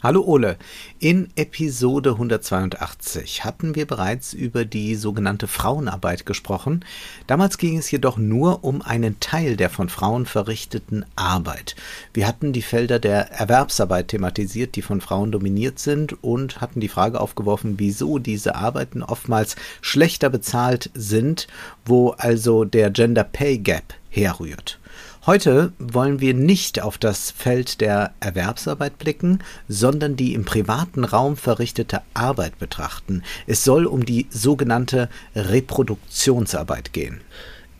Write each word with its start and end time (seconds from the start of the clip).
Hallo 0.00 0.22
Ole. 0.22 0.58
In 1.00 1.26
Episode 1.34 2.10
182 2.10 3.44
hatten 3.44 3.74
wir 3.74 3.84
bereits 3.84 4.32
über 4.32 4.64
die 4.64 4.94
sogenannte 4.94 5.48
Frauenarbeit 5.48 6.24
gesprochen. 6.24 6.84
Damals 7.26 7.58
ging 7.58 7.76
es 7.76 7.90
jedoch 7.90 8.16
nur 8.16 8.62
um 8.62 8.80
einen 8.80 9.18
Teil 9.18 9.56
der 9.56 9.70
von 9.70 9.88
Frauen 9.88 10.24
verrichteten 10.24 11.04
Arbeit. 11.16 11.74
Wir 12.14 12.28
hatten 12.28 12.52
die 12.52 12.62
Felder 12.62 13.00
der 13.00 13.32
Erwerbsarbeit 13.32 14.06
thematisiert, 14.06 14.76
die 14.76 14.82
von 14.82 15.00
Frauen 15.00 15.32
dominiert 15.32 15.80
sind 15.80 16.22
und 16.22 16.60
hatten 16.60 16.78
die 16.78 16.86
Frage 16.86 17.20
aufgeworfen, 17.20 17.80
wieso 17.80 18.20
diese 18.20 18.54
Arbeiten 18.54 19.02
oftmals 19.02 19.56
schlechter 19.80 20.30
bezahlt 20.30 20.92
sind, 20.94 21.48
wo 21.84 22.10
also 22.10 22.64
der 22.64 22.90
Gender 22.90 23.24
Pay 23.24 23.58
Gap 23.58 23.94
herrührt. 24.10 24.78
Heute 25.28 25.74
wollen 25.78 26.22
wir 26.22 26.32
nicht 26.32 26.80
auf 26.80 26.96
das 26.96 27.30
Feld 27.30 27.82
der 27.82 28.14
Erwerbsarbeit 28.18 28.96
blicken, 28.96 29.40
sondern 29.68 30.16
die 30.16 30.32
im 30.32 30.46
privaten 30.46 31.04
Raum 31.04 31.36
verrichtete 31.36 32.00
Arbeit 32.14 32.58
betrachten. 32.58 33.22
Es 33.46 33.62
soll 33.62 33.84
um 33.84 34.06
die 34.06 34.26
sogenannte 34.30 35.10
Reproduktionsarbeit 35.36 36.94
gehen. 36.94 37.20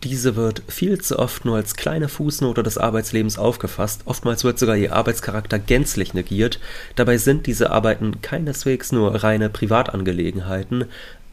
Diese 0.03 0.35
wird 0.35 0.61
viel 0.67 1.01
zu 1.01 1.17
oft 1.17 1.43
nur 1.43 1.55
als 1.55 1.75
kleine 1.75 2.07
Fußnote 2.07 2.61
des 2.61 2.77
Arbeitslebens 2.77 3.39
aufgefasst, 3.39 4.03
oftmals 4.05 4.43
wird 4.43 4.59
sogar 4.59 4.77
ihr 4.77 4.95
Arbeitscharakter 4.95 5.57
gänzlich 5.57 6.13
negiert. 6.13 6.59
Dabei 6.95 7.17
sind 7.17 7.47
diese 7.47 7.71
Arbeiten 7.71 8.21
keineswegs 8.21 8.91
nur 8.91 9.23
reine 9.23 9.49
Privatangelegenheiten, 9.49 10.85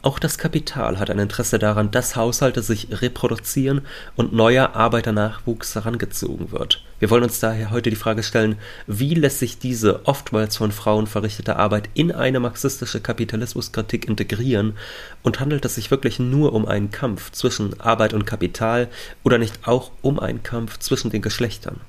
auch 0.07 0.19
das 0.19 0.37
Kapital 0.37 0.99
hat 0.99 1.09
ein 1.09 1.19
Interesse 1.19 1.59
daran, 1.59 1.91
dass 1.91 2.15
Haushalte 2.15 2.61
sich 2.61 2.87
reproduzieren 3.01 3.81
und 4.15 4.31
neuer 4.31 4.73
Arbeiternachwuchs 4.73 5.75
herangezogen 5.75 6.53
wird. 6.53 6.81
Wir 6.99 7.09
wollen 7.09 7.25
uns 7.25 7.41
daher 7.41 7.71
heute 7.71 7.89
die 7.89 7.97
Frage 7.97 8.23
stellen, 8.23 8.55
wie 8.87 9.15
lässt 9.15 9.39
sich 9.39 9.59
diese 9.59 10.05
oftmals 10.05 10.55
von 10.55 10.71
Frauen 10.71 11.07
verrichtete 11.07 11.57
Arbeit 11.57 11.89
in 11.93 12.13
eine 12.13 12.39
marxistische 12.39 13.01
Kapitalismuskritik 13.01 14.07
integrieren 14.07 14.77
und 15.23 15.41
handelt 15.41 15.65
es 15.65 15.75
sich 15.75 15.91
wirklich 15.91 16.19
nur 16.19 16.53
um 16.53 16.65
einen 16.65 16.89
Kampf 16.89 17.33
zwischen 17.33 17.77
Arbeit 17.81 18.13
und 18.13 18.25
Kapital 18.25 18.87
oder 19.25 19.37
nicht 19.37 19.67
auch 19.67 19.91
um 20.01 20.21
einen 20.21 20.41
Kampf 20.41 20.79
zwischen 20.79 21.09
den 21.11 21.21
Geschlechtern? 21.21 21.81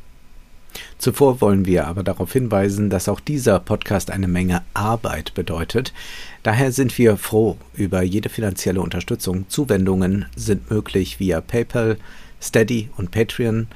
Zuvor 0.98 1.41
wollen 1.41 1.64
wir 1.66 1.86
aber 1.86 2.03
darauf 2.03 2.32
hinweisen, 2.32 2.91
dass 2.91 3.08
auch 3.08 3.20
dieser 3.20 3.60
Podcast 3.60 4.10
eine 4.10 4.28
Menge 4.28 4.62
Arbeit 4.75 5.34
bedeutet. 5.34 5.92
Daher 6.42 6.72
sind 6.72 6.97
wir 6.98 7.17
froh 7.17 7.56
über 7.75 8.03
jede 8.03 8.28
finanzielle 8.28 8.81
Unterstützung. 8.81 9.48
Zuwendungen 9.48 10.27
sind 10.36 10.70
möglich 10.70 11.19
via 11.20 11.41
PayPal, 11.41 11.98
Steady 12.41 12.91
und 12.97 13.11
Patreon 13.11 13.67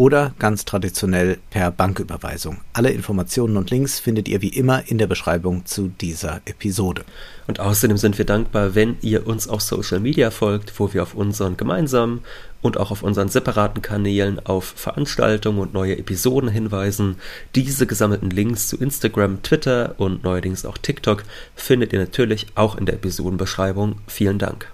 oder 0.00 0.32
ganz 0.38 0.64
traditionell 0.64 1.36
per 1.50 1.70
Banküberweisung. 1.70 2.62
Alle 2.72 2.88
Informationen 2.88 3.58
und 3.58 3.70
Links 3.70 4.00
findet 4.00 4.28
ihr 4.28 4.40
wie 4.40 4.48
immer 4.48 4.88
in 4.88 4.96
der 4.96 5.06
Beschreibung 5.06 5.66
zu 5.66 5.88
dieser 5.88 6.40
Episode. 6.46 7.04
Und 7.46 7.60
außerdem 7.60 7.98
sind 7.98 8.16
wir 8.16 8.24
dankbar, 8.24 8.74
wenn 8.74 8.96
ihr 9.02 9.26
uns 9.26 9.46
auf 9.46 9.60
Social 9.60 10.00
Media 10.00 10.30
folgt, 10.30 10.80
wo 10.80 10.94
wir 10.94 11.02
auf 11.02 11.12
unseren 11.12 11.58
gemeinsamen 11.58 12.20
und 12.62 12.78
auch 12.78 12.90
auf 12.90 13.02
unseren 13.02 13.28
separaten 13.28 13.82
Kanälen 13.82 14.40
auf 14.46 14.72
Veranstaltungen 14.74 15.58
und 15.58 15.74
neue 15.74 15.98
Episoden 15.98 16.48
hinweisen. 16.48 17.16
Diese 17.54 17.86
gesammelten 17.86 18.30
Links 18.30 18.68
zu 18.68 18.78
Instagram, 18.78 19.42
Twitter 19.42 19.96
und 19.98 20.24
neuerdings 20.24 20.64
auch 20.64 20.78
TikTok 20.78 21.24
findet 21.54 21.92
ihr 21.92 21.98
natürlich 21.98 22.46
auch 22.54 22.78
in 22.78 22.86
der 22.86 22.94
Episodenbeschreibung. 22.94 23.96
Vielen 24.06 24.38
Dank. 24.38 24.72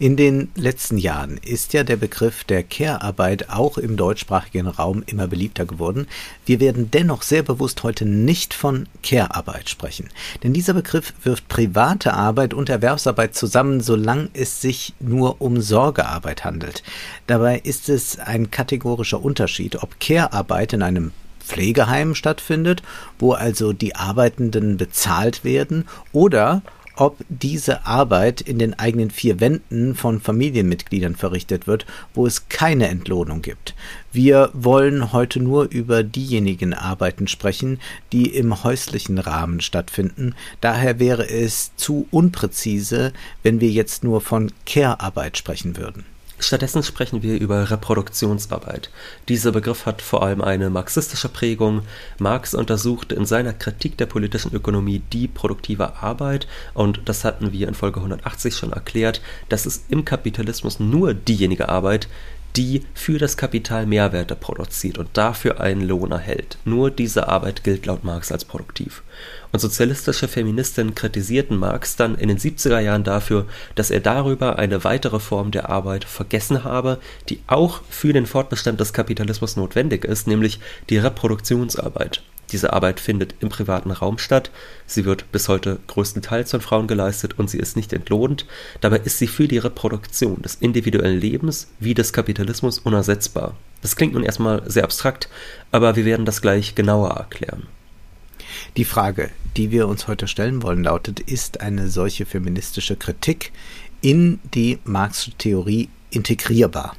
In 0.00 0.16
den 0.16 0.52
letzten 0.54 0.96
Jahren 0.96 1.38
ist 1.38 1.72
ja 1.72 1.82
der 1.82 1.96
Begriff 1.96 2.44
der 2.44 2.62
Care-Arbeit 2.62 3.50
auch 3.50 3.78
im 3.78 3.96
deutschsprachigen 3.96 4.68
Raum 4.68 5.02
immer 5.06 5.26
beliebter 5.26 5.66
geworden. 5.66 6.06
Wir 6.46 6.60
werden 6.60 6.92
dennoch 6.92 7.22
sehr 7.22 7.42
bewusst 7.42 7.82
heute 7.82 8.04
nicht 8.04 8.54
von 8.54 8.86
Care-Arbeit 9.02 9.68
sprechen. 9.68 10.08
Denn 10.44 10.52
dieser 10.52 10.74
Begriff 10.74 11.14
wirft 11.24 11.48
private 11.48 12.14
Arbeit 12.14 12.54
und 12.54 12.68
Erwerbsarbeit 12.68 13.34
zusammen, 13.34 13.80
solange 13.80 14.28
es 14.34 14.60
sich 14.60 14.94
nur 15.00 15.42
um 15.42 15.60
Sorgearbeit 15.60 16.44
handelt. 16.44 16.84
Dabei 17.26 17.58
ist 17.58 17.88
es 17.88 18.20
ein 18.20 18.52
kategorischer 18.52 19.20
Unterschied, 19.20 19.82
ob 19.82 19.98
Care-Arbeit 19.98 20.74
in 20.74 20.82
einem 20.82 21.10
Pflegeheim 21.40 22.14
stattfindet, 22.14 22.84
wo 23.18 23.32
also 23.32 23.72
die 23.72 23.96
Arbeitenden 23.96 24.76
bezahlt 24.76 25.42
werden, 25.42 25.88
oder 26.12 26.62
ob 27.00 27.24
diese 27.28 27.86
Arbeit 27.86 28.40
in 28.40 28.58
den 28.58 28.76
eigenen 28.76 29.10
vier 29.10 29.38
Wänden 29.38 29.94
von 29.94 30.20
Familienmitgliedern 30.20 31.14
verrichtet 31.14 31.68
wird, 31.68 31.86
wo 32.12 32.26
es 32.26 32.48
keine 32.48 32.88
Entlohnung 32.88 33.40
gibt. 33.40 33.74
Wir 34.12 34.50
wollen 34.52 35.12
heute 35.12 35.38
nur 35.38 35.70
über 35.70 36.02
diejenigen 36.02 36.74
Arbeiten 36.74 37.28
sprechen, 37.28 37.78
die 38.12 38.34
im 38.34 38.64
häuslichen 38.64 39.18
Rahmen 39.18 39.60
stattfinden. 39.60 40.34
Daher 40.60 40.98
wäre 40.98 41.28
es 41.28 41.70
zu 41.76 42.08
unpräzise, 42.10 43.12
wenn 43.44 43.60
wir 43.60 43.70
jetzt 43.70 44.02
nur 44.02 44.20
von 44.20 44.50
Care-Arbeit 44.66 45.38
sprechen 45.38 45.76
würden. 45.76 46.04
Stattdessen 46.40 46.84
sprechen 46.84 47.22
wir 47.22 47.40
über 47.40 47.68
Reproduktionsarbeit. 47.68 48.90
Dieser 49.28 49.50
Begriff 49.50 49.86
hat 49.86 50.00
vor 50.00 50.22
allem 50.22 50.40
eine 50.40 50.70
marxistische 50.70 51.28
Prägung. 51.28 51.82
Marx 52.18 52.54
untersuchte 52.54 53.16
in 53.16 53.26
seiner 53.26 53.52
Kritik 53.52 53.98
der 53.98 54.06
politischen 54.06 54.54
Ökonomie 54.54 55.02
die 55.12 55.26
produktive 55.26 55.96
Arbeit 55.96 56.46
und 56.74 57.00
das 57.06 57.24
hatten 57.24 57.52
wir 57.52 57.66
in 57.66 57.74
Folge 57.74 57.98
180 57.98 58.54
schon 58.54 58.72
erklärt, 58.72 59.20
dass 59.48 59.66
es 59.66 59.84
im 59.88 60.04
Kapitalismus 60.04 60.78
nur 60.78 61.12
diejenige 61.12 61.68
Arbeit, 61.68 62.08
die 62.56 62.82
für 62.94 63.18
das 63.18 63.36
Kapital 63.36 63.86
Mehrwerte 63.86 64.34
produziert 64.34 64.98
und 64.98 65.08
dafür 65.12 65.60
einen 65.60 65.86
Lohn 65.86 66.10
erhält. 66.10 66.58
Nur 66.64 66.90
diese 66.90 67.28
Arbeit 67.28 67.62
gilt 67.64 67.86
laut 67.86 68.04
Marx 68.04 68.32
als 68.32 68.44
produktiv. 68.44 69.02
Und 69.52 69.60
sozialistische 69.60 70.28
Feministinnen 70.28 70.94
kritisierten 70.94 71.56
Marx 71.56 71.96
dann 71.96 72.16
in 72.16 72.28
den 72.28 72.38
70er 72.38 72.80
Jahren 72.80 73.04
dafür, 73.04 73.46
dass 73.74 73.90
er 73.90 74.00
darüber 74.00 74.58
eine 74.58 74.84
weitere 74.84 75.20
Form 75.20 75.50
der 75.50 75.68
Arbeit 75.68 76.04
vergessen 76.04 76.64
habe, 76.64 76.98
die 77.28 77.40
auch 77.46 77.82
für 77.88 78.12
den 78.12 78.26
Fortbestand 78.26 78.80
des 78.80 78.92
Kapitalismus 78.92 79.56
notwendig 79.56 80.04
ist, 80.04 80.26
nämlich 80.26 80.60
die 80.90 80.98
Reproduktionsarbeit. 80.98 82.22
Diese 82.50 82.72
Arbeit 82.72 83.00
findet 83.00 83.34
im 83.40 83.50
privaten 83.50 83.90
Raum 83.90 84.18
statt. 84.18 84.50
Sie 84.86 85.04
wird 85.04 85.30
bis 85.32 85.48
heute 85.48 85.78
größtenteils 85.86 86.50
von 86.50 86.60
Frauen 86.60 86.86
geleistet 86.86 87.38
und 87.38 87.50
sie 87.50 87.58
ist 87.58 87.76
nicht 87.76 87.92
entlohnt. 87.92 88.46
Dabei 88.80 88.98
ist 88.98 89.18
sie 89.18 89.26
für 89.26 89.48
die 89.48 89.58
Reproduktion 89.58 90.40
des 90.42 90.54
individuellen 90.56 91.20
Lebens 91.20 91.68
wie 91.78 91.94
des 91.94 92.12
Kapitalismus 92.12 92.78
unersetzbar. 92.78 93.54
Das 93.82 93.96
klingt 93.96 94.14
nun 94.14 94.24
erstmal 94.24 94.62
sehr 94.68 94.84
abstrakt, 94.84 95.28
aber 95.70 95.96
wir 95.96 96.04
werden 96.04 96.26
das 96.26 96.40
gleich 96.40 96.74
genauer 96.74 97.10
erklären. 97.10 97.66
Die 98.76 98.84
Frage, 98.84 99.30
die 99.56 99.70
wir 99.70 99.86
uns 99.88 100.08
heute 100.08 100.26
stellen 100.26 100.62
wollen, 100.62 100.84
lautet, 100.84 101.20
ist 101.20 101.60
eine 101.60 101.88
solche 101.88 102.26
feministische 102.26 102.96
Kritik 102.96 103.52
in 104.00 104.40
die 104.54 104.78
Marxische 104.84 105.32
Theorie 105.32 105.88
integrierbar? 106.10 106.96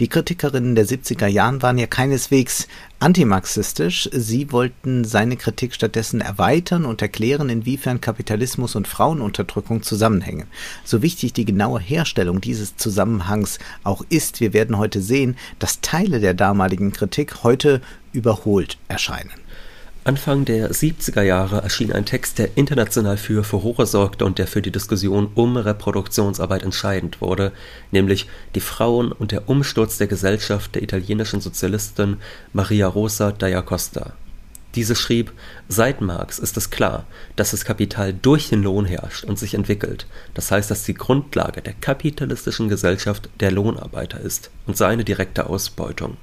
Die 0.00 0.08
Kritikerinnen 0.08 0.74
der 0.74 0.86
70er 0.86 1.26
Jahren 1.26 1.62
waren 1.62 1.78
ja 1.78 1.86
keineswegs 1.86 2.68
antimarxistisch, 2.98 4.08
sie 4.12 4.52
wollten 4.52 5.04
seine 5.04 5.36
Kritik 5.36 5.74
stattdessen 5.74 6.20
erweitern 6.20 6.84
und 6.84 7.02
erklären, 7.02 7.48
inwiefern 7.48 8.00
Kapitalismus 8.00 8.74
und 8.74 8.88
Frauenunterdrückung 8.88 9.82
zusammenhängen. 9.82 10.46
So 10.84 11.02
wichtig 11.02 11.32
die 11.32 11.44
genaue 11.44 11.80
Herstellung 11.80 12.40
dieses 12.40 12.76
Zusammenhangs 12.76 13.58
auch 13.84 14.04
ist, 14.08 14.40
wir 14.40 14.52
werden 14.52 14.78
heute 14.78 15.00
sehen, 15.02 15.36
dass 15.58 15.80
Teile 15.80 16.20
der 16.20 16.34
damaligen 16.34 16.92
Kritik 16.92 17.42
heute 17.42 17.80
überholt 18.12 18.78
erscheinen. 18.88 19.45
Anfang 20.06 20.44
der 20.44 20.70
70er 20.70 21.22
Jahre 21.22 21.62
erschien 21.62 21.92
ein 21.92 22.06
Text, 22.06 22.38
der 22.38 22.56
international 22.56 23.16
für 23.16 23.42
Furore 23.42 23.86
sorgte 23.86 24.24
und 24.24 24.38
der 24.38 24.46
für 24.46 24.62
die 24.62 24.70
Diskussion 24.70 25.28
um 25.34 25.56
Reproduktionsarbeit 25.56 26.62
entscheidend 26.62 27.20
wurde, 27.20 27.50
nämlich 27.90 28.28
Die 28.54 28.60
Frauen 28.60 29.10
und 29.10 29.32
der 29.32 29.48
Umsturz 29.48 29.98
der 29.98 30.06
Gesellschaft 30.06 30.76
der 30.76 30.84
italienischen 30.84 31.40
Sozialistin 31.40 32.18
Maria 32.52 32.86
Rosa 32.86 33.32
da 33.32 33.60
Costa. 33.62 34.12
Diese 34.76 34.94
schrieb, 34.94 35.32
seit 35.68 36.00
Marx 36.00 36.38
ist 36.38 36.56
es 36.56 36.70
klar, 36.70 37.04
dass 37.34 37.50
das 37.50 37.64
Kapital 37.64 38.14
durch 38.14 38.50
den 38.50 38.62
Lohn 38.62 38.84
herrscht 38.84 39.24
und 39.24 39.40
sich 39.40 39.54
entwickelt. 39.54 40.06
Das 40.34 40.52
heißt, 40.52 40.70
dass 40.70 40.84
die 40.84 40.94
Grundlage 40.94 41.62
der 41.62 41.72
kapitalistischen 41.72 42.68
Gesellschaft 42.68 43.28
der 43.40 43.50
Lohnarbeiter 43.50 44.20
ist 44.20 44.52
und 44.68 44.76
seine 44.76 45.02
direkte 45.02 45.50
Ausbeutung. 45.50 46.16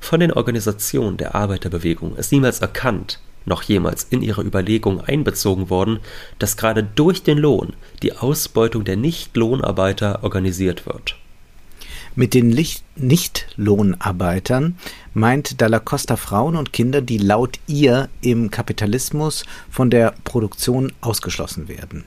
Von 0.00 0.20
den 0.20 0.32
Organisationen 0.32 1.16
der 1.16 1.34
Arbeiterbewegung 1.34 2.16
ist 2.16 2.32
niemals 2.32 2.60
erkannt, 2.60 3.20
noch 3.46 3.62
jemals 3.62 4.06
in 4.10 4.22
ihre 4.22 4.42
Überlegungen 4.42 5.00
einbezogen 5.00 5.70
worden, 5.70 6.00
dass 6.38 6.56
gerade 6.56 6.82
durch 6.82 7.22
den 7.22 7.38
Lohn 7.38 7.74
die 8.02 8.16
Ausbeutung 8.16 8.84
der 8.84 8.96
Nichtlohnarbeiter 8.96 10.22
organisiert 10.22 10.86
wird. 10.86 11.16
Mit 12.16 12.34
den 12.34 12.48
Nichtlohnarbeitern 12.96 14.76
meint 15.14 15.60
Dalla 15.60 15.78
Costa 15.78 16.16
Frauen 16.16 16.56
und 16.56 16.72
Kinder, 16.72 17.02
die 17.02 17.18
laut 17.18 17.60
ihr 17.68 18.08
im 18.20 18.50
Kapitalismus 18.50 19.44
von 19.70 19.90
der 19.90 20.14
Produktion 20.24 20.92
ausgeschlossen 21.00 21.68
werden. 21.68 22.04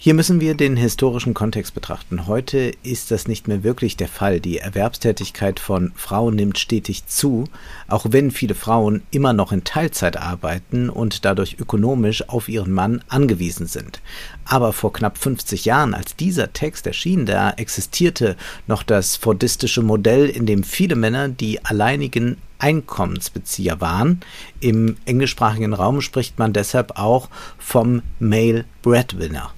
Hier 0.00 0.14
müssen 0.14 0.40
wir 0.40 0.54
den 0.54 0.76
historischen 0.76 1.34
Kontext 1.34 1.74
betrachten. 1.74 2.28
Heute 2.28 2.70
ist 2.84 3.10
das 3.10 3.26
nicht 3.26 3.48
mehr 3.48 3.64
wirklich 3.64 3.96
der 3.96 4.06
Fall. 4.06 4.38
Die 4.38 4.58
Erwerbstätigkeit 4.58 5.58
von 5.58 5.90
Frauen 5.96 6.36
nimmt 6.36 6.56
stetig 6.56 7.08
zu, 7.08 7.46
auch 7.88 8.06
wenn 8.10 8.30
viele 8.30 8.54
Frauen 8.54 9.02
immer 9.10 9.32
noch 9.32 9.50
in 9.50 9.64
Teilzeit 9.64 10.16
arbeiten 10.16 10.88
und 10.88 11.24
dadurch 11.24 11.56
ökonomisch 11.58 12.28
auf 12.28 12.48
ihren 12.48 12.72
Mann 12.72 13.02
angewiesen 13.08 13.66
sind. 13.66 14.00
Aber 14.44 14.72
vor 14.72 14.92
knapp 14.92 15.18
50 15.18 15.64
Jahren, 15.64 15.94
als 15.94 16.14
dieser 16.14 16.52
Text 16.52 16.86
erschien, 16.86 17.26
da 17.26 17.50
existierte 17.50 18.36
noch 18.68 18.84
das 18.84 19.16
fordistische 19.16 19.82
Modell, 19.82 20.28
in 20.28 20.46
dem 20.46 20.62
viele 20.62 20.94
Männer 20.94 21.28
die 21.28 21.64
alleinigen 21.64 22.36
Einkommensbezieher 22.60 23.80
waren. 23.80 24.20
Im 24.60 24.96
englischsprachigen 25.06 25.74
Raum 25.74 26.02
spricht 26.02 26.38
man 26.38 26.52
deshalb 26.52 26.96
auch 27.00 27.28
vom 27.58 28.02
Male 28.20 28.64
Breadwinner. 28.82 29.52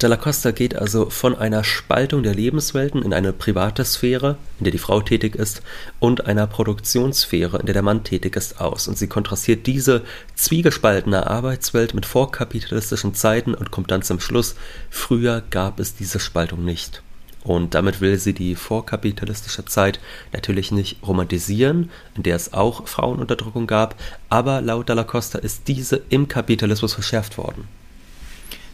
Della 0.00 0.16
Costa 0.16 0.50
geht 0.50 0.76
also 0.76 1.10
von 1.10 1.36
einer 1.36 1.62
Spaltung 1.62 2.22
der 2.22 2.34
Lebenswelten 2.34 3.02
in 3.02 3.12
eine 3.12 3.34
private 3.34 3.84
Sphäre, 3.84 4.38
in 4.58 4.64
der 4.64 4.72
die 4.72 4.78
Frau 4.78 5.02
tätig 5.02 5.36
ist, 5.36 5.60
und 5.98 6.24
einer 6.24 6.46
Produktionssphäre, 6.46 7.58
in 7.58 7.66
der 7.66 7.74
der 7.74 7.82
Mann 7.82 8.02
tätig 8.02 8.34
ist, 8.34 8.62
aus. 8.62 8.88
Und 8.88 8.96
sie 8.96 9.08
kontrastiert 9.08 9.66
diese 9.66 10.02
zwiegespaltene 10.36 11.26
Arbeitswelt 11.26 11.92
mit 11.92 12.06
vorkapitalistischen 12.06 13.14
Zeiten 13.14 13.52
und 13.52 13.70
kommt 13.70 13.90
dann 13.90 14.00
zum 14.00 14.20
Schluss, 14.20 14.54
früher 14.88 15.42
gab 15.50 15.78
es 15.78 15.94
diese 15.96 16.18
Spaltung 16.18 16.64
nicht. 16.64 17.02
Und 17.44 17.74
damit 17.74 18.00
will 18.00 18.18
sie 18.18 18.32
die 18.32 18.54
vorkapitalistische 18.54 19.66
Zeit 19.66 20.00
natürlich 20.32 20.72
nicht 20.72 20.96
romantisieren, 21.06 21.90
in 22.16 22.22
der 22.22 22.36
es 22.36 22.54
auch 22.54 22.88
Frauenunterdrückung 22.88 23.66
gab, 23.66 23.96
aber 24.30 24.62
laut 24.62 24.88
Dalla 24.88 25.04
Costa 25.04 25.38
ist 25.38 25.68
diese 25.68 26.00
im 26.08 26.26
Kapitalismus 26.26 26.94
verschärft 26.94 27.36
worden. 27.36 27.68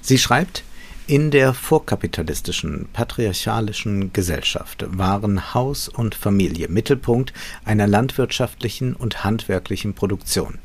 Sie 0.03 0.19
schreibt, 0.19 0.63
in 1.07 1.31
der 1.31 1.55
vorkapitalistischen, 1.55 2.89
patriarchalischen 2.93 4.13
Gesellschaft 4.13 4.85
waren 4.89 5.55
Haus 5.55 5.89
und 5.89 6.17
Familie 6.17 6.67
Mittelpunkt 6.69 7.33
einer 7.65 7.87
landwirtschaftlichen 7.87 8.95
und 8.95 9.23
handwerklichen 9.23 9.95
Produktion. 9.95 10.59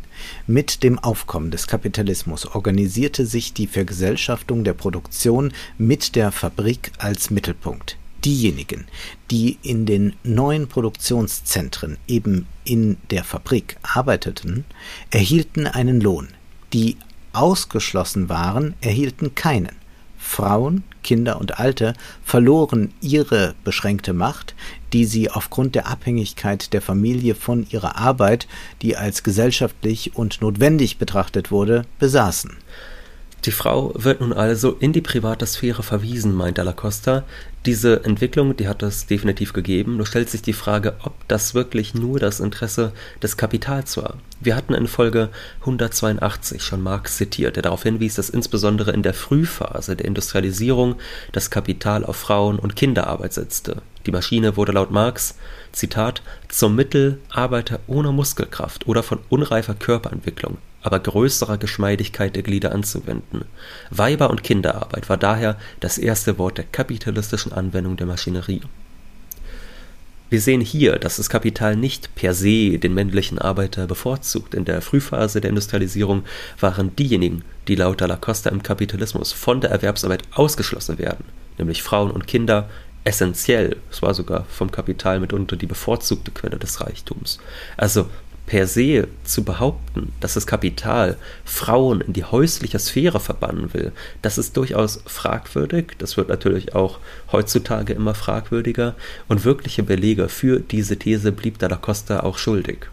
Mit 0.47 0.81
dem 0.81 0.97
Aufkommen 0.97 1.51
des 1.51 1.67
Kapitalismus 1.67 2.47
organisierte 2.47 3.25
sich 3.27 3.53
die 3.53 3.67
Vergesellschaftung 3.67 4.63
der 4.63 4.73
Produktion 4.73 5.53
mit 5.77 6.15
der 6.15 6.31
Fabrik 6.31 6.91
als 6.97 7.29
Mittelpunkt. 7.29 7.97
Diejenigen, 8.25 8.85
die 9.29 9.59
in 9.61 9.85
den 9.85 10.13
neuen 10.23 10.67
Produktionszentren, 10.67 11.97
eben 12.07 12.47
in 12.63 12.97
der 13.11 13.23
Fabrik, 13.23 13.77
arbeiteten, 13.83 14.65
erhielten 15.11 15.67
einen 15.67 16.01
Lohn. 16.01 16.29
Die 16.73 16.97
ausgeschlossen 17.33 18.29
waren, 18.29 18.73
erhielten 18.81 19.33
keinen. 19.35 19.80
Frauen, 20.31 20.83
Kinder 21.03 21.41
und 21.41 21.59
Alte 21.59 21.93
verloren 22.23 22.93
ihre 23.01 23.53
beschränkte 23.65 24.13
Macht, 24.13 24.55
die 24.93 25.03
sie 25.03 25.29
aufgrund 25.29 25.75
der 25.75 25.87
Abhängigkeit 25.87 26.71
der 26.71 26.81
Familie 26.81 27.35
von 27.35 27.67
ihrer 27.69 27.97
Arbeit, 27.97 28.47
die 28.81 28.95
als 28.95 29.23
gesellschaftlich 29.23 30.15
und 30.15 30.41
notwendig 30.41 30.97
betrachtet 30.97 31.51
wurde, 31.51 31.83
besaßen. 31.99 32.57
Die 33.45 33.51
Frau 33.51 33.91
wird 33.95 34.21
nun 34.21 34.33
also 34.33 34.73
in 34.79 34.93
die 34.93 35.01
private 35.01 35.47
Sphäre 35.47 35.81
verwiesen, 35.81 36.35
meint 36.35 36.59
Dalla 36.59 36.73
Costa. 36.73 37.23
Diese 37.65 38.05
Entwicklung, 38.05 38.55
die 38.55 38.67
hat 38.67 38.83
es 38.83 39.07
definitiv 39.07 39.51
gegeben. 39.51 39.97
Nur 39.97 40.05
stellt 40.05 40.29
sich 40.29 40.43
die 40.43 40.53
Frage, 40.53 40.93
ob 41.01 41.27
das 41.27 41.55
wirklich 41.55 41.95
nur 41.95 42.19
das 42.19 42.39
Interesse 42.39 42.91
des 43.23 43.37
Kapitals 43.37 43.97
war. 43.97 44.17
Wir 44.41 44.55
hatten 44.55 44.75
in 44.75 44.87
Folge 44.87 45.29
182 45.61 46.61
schon 46.61 46.83
Marx 46.83 47.17
zitiert, 47.17 47.55
der 47.55 47.63
darauf 47.63 47.81
hinwies, 47.81 48.13
dass 48.13 48.29
insbesondere 48.29 48.91
in 48.91 49.01
der 49.01 49.15
Frühphase 49.15 49.95
der 49.95 50.05
Industrialisierung 50.05 50.97
das 51.31 51.49
Kapital 51.49 52.05
auf 52.05 52.17
Frauen- 52.17 52.59
und 52.59 52.75
Kinderarbeit 52.75 53.33
setzte. 53.33 53.81
Die 54.05 54.11
Maschine 54.11 54.55
wurde 54.55 54.73
laut 54.73 54.91
Marx, 54.91 55.35
Zitat, 55.71 56.21
zum 56.47 56.75
Mittel 56.75 57.17
Arbeiter 57.31 57.79
ohne 57.87 58.11
Muskelkraft 58.11 58.87
oder 58.87 59.01
von 59.01 59.17
unreifer 59.29 59.73
Körperentwicklung 59.73 60.59
aber 60.81 60.99
größerer 60.99 61.57
Geschmeidigkeit 61.57 62.35
der 62.35 62.43
Glieder 62.43 62.73
anzuwenden. 62.73 63.45
Weiber- 63.89 64.29
und 64.29 64.43
Kinderarbeit 64.43 65.09
war 65.09 65.17
daher 65.17 65.57
das 65.79 65.97
erste 65.97 66.37
Wort 66.37 66.57
der 66.57 66.65
kapitalistischen 66.65 67.51
Anwendung 67.51 67.97
der 67.97 68.07
Maschinerie. 68.07 68.61
Wir 70.31 70.39
sehen 70.39 70.61
hier, 70.61 70.97
dass 70.97 71.17
das 71.17 71.29
Kapital 71.29 71.75
nicht 71.75 72.15
per 72.15 72.33
se 72.33 72.79
den 72.79 72.93
männlichen 72.93 73.37
Arbeiter 73.37 73.85
bevorzugt. 73.85 74.53
In 74.53 74.63
der 74.63 74.81
Frühphase 74.81 75.41
der 75.41 75.49
Industrialisierung 75.49 76.23
waren 76.57 76.95
diejenigen, 76.95 77.43
die 77.67 77.75
laut 77.75 77.99
Dalla 77.99 78.15
Costa 78.15 78.49
im 78.49 78.63
Kapitalismus 78.63 79.33
von 79.33 79.59
der 79.59 79.71
Erwerbsarbeit 79.71 80.23
ausgeschlossen 80.31 80.99
werden, 80.99 81.25
nämlich 81.57 81.83
Frauen 81.83 82.11
und 82.11 82.27
Kinder, 82.27 82.69
essentiell. 83.03 83.75
Es 83.91 84.01
war 84.01 84.13
sogar 84.13 84.45
vom 84.45 84.71
Kapital 84.71 85.19
mitunter 85.19 85.57
die 85.57 85.65
bevorzugte 85.65 86.31
Quelle 86.31 86.57
des 86.57 86.79
Reichtums. 86.79 87.39
Also 87.75 88.07
per 88.51 88.67
se 88.67 89.07
zu 89.23 89.45
behaupten, 89.45 90.11
dass 90.19 90.33
das 90.33 90.45
Kapital 90.45 91.15
Frauen 91.45 92.01
in 92.01 92.11
die 92.11 92.25
häusliche 92.25 92.79
Sphäre 92.79 93.21
verbannen 93.21 93.73
will, 93.73 93.93
das 94.21 94.37
ist 94.37 94.57
durchaus 94.57 95.01
fragwürdig. 95.05 95.93
Das 95.99 96.17
wird 96.17 96.27
natürlich 96.27 96.75
auch 96.75 96.99
heutzutage 97.31 97.93
immer 97.93 98.13
fragwürdiger. 98.13 98.95
Und 99.29 99.45
wirkliche 99.45 99.83
Belege 99.83 100.27
für 100.27 100.59
diese 100.59 100.97
These 100.97 101.31
blieb 101.31 101.59
Dalla 101.59 101.77
Costa 101.77 102.23
auch 102.23 102.37
schuldig. 102.37 102.89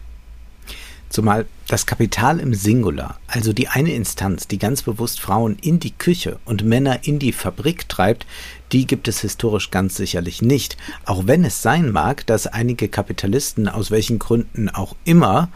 Zumal 1.08 1.46
das 1.66 1.87
Kapital 1.87 2.38
im 2.38 2.55
Singular, 2.55 3.19
also 3.26 3.52
die 3.52 3.69
eine 3.69 3.93
Instanz, 3.93 4.46
die 4.46 4.58
ganz 4.58 4.82
bewusst 4.82 5.20
Frauen 5.20 5.56
in 5.60 5.81
die 5.81 5.93
Küche 5.93 6.38
und 6.44 6.64
Männer 6.64 7.00
in 7.06 7.19
die 7.19 7.32
Fabrik 7.32 7.88
treibt, 7.88 8.26
die 8.72 8.87
gibt 8.87 9.08
es 9.08 9.20
historisch 9.20 9.70
ganz 9.70 9.96
sicherlich 9.96 10.43
nicht, 10.43 10.76
auch 11.06 11.26
wenn 11.26 11.44
es 11.44 11.62
sein 11.62 11.90
mag, 11.90 12.26
dass 12.26 12.46
einige 12.46 12.88
Kapitalisten 12.88 13.69
aus 13.69 13.90
welchen 13.90 14.19
Gründen 14.19 14.69
auch 14.69 14.96
immer 15.05 15.49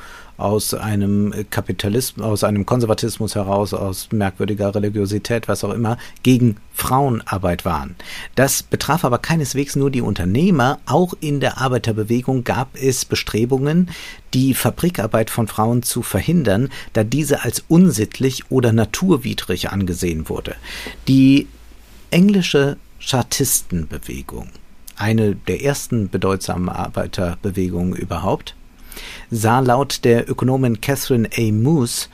aus 0.43 0.75
einem 0.75 1.33
Kapitalismus, 1.51 2.25
aus 2.25 2.45
einem 2.45 2.67
Konservatismus 2.67 3.35
heraus, 3.35 3.73
aus 3.75 4.09
merkwürdiger 4.11 4.75
Religiosität, 4.75 5.49
was 5.49 5.65
auch 5.65 5.73
immer, 5.73 5.99
gegen 6.23 6.57
Frauenarbeit 6.75 7.65
waren. 7.65 7.95
Das 8.35 8.63
betraf 8.63 9.05
aber 9.05 9.19
keineswegs 9.19 9.77
nur 9.77 9.91
die 9.91 10.01
Unternehmer, 10.01 10.81
auch 10.87 11.15
in 11.21 11.41
der 11.41 11.59
Arbeiterbewegung 11.59 12.45
gab 12.45 12.77
es 12.81 13.05
Bestrebungen, 13.05 13.91
die 14.35 14.55
Fabrikarbeit 14.55 15.31
von 15.31 15.47
Frauen 15.47 15.83
zu 15.83 16.03
verhindern, 16.03 16.71
da 16.93 17.05
diese 17.05 17.45
als 17.45 17.65
unsittlich 17.69 18.51
oder 18.51 18.73
naturwidrig 18.73 19.71
angesehen 19.71 20.29
wurde. 20.29 20.57
Die 21.09 21.47
englische 22.11 22.77
Chartistenbewegung, 23.01 24.49
eine 24.97 25.35
der 25.35 25.63
ersten 25.63 26.09
bedeutsamen 26.09 26.69
Arbeiterbewegungen 26.69 27.95
überhaupt, 27.95 28.55
sah 29.31 29.61
laut 29.61 30.05
der 30.05 30.29
Ökonomin 30.29 30.81
Catherine 30.81 31.29
A. 31.37 31.53
Moose 31.53 32.09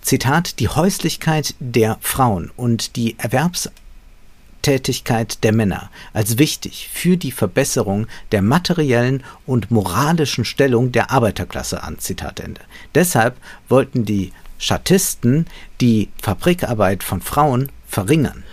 Zitat 0.00 0.58
die 0.58 0.68
Häuslichkeit 0.68 1.54
der 1.60 1.98
Frauen 2.00 2.50
und 2.56 2.96
die 2.96 3.18
Erwerbstätigkeit 3.18 5.44
der 5.44 5.52
Männer 5.52 5.90
als 6.14 6.38
wichtig 6.38 6.88
für 6.92 7.18
die 7.18 7.32
Verbesserung 7.32 8.06
der 8.32 8.40
materiellen 8.40 9.22
und 9.44 9.70
moralischen 9.70 10.46
Stellung 10.46 10.92
der 10.92 11.10
Arbeiterklasse 11.10 11.82
an. 11.82 11.98
Zitat 11.98 12.40
Ende. 12.40 12.62
Deshalb 12.94 13.36
wollten 13.68 14.06
die 14.06 14.32
Chartisten 14.58 15.46
die 15.80 16.08
Fabrikarbeit 16.22 17.02
von 17.02 17.20
Frauen 17.20 17.70
verringern. 17.86 18.44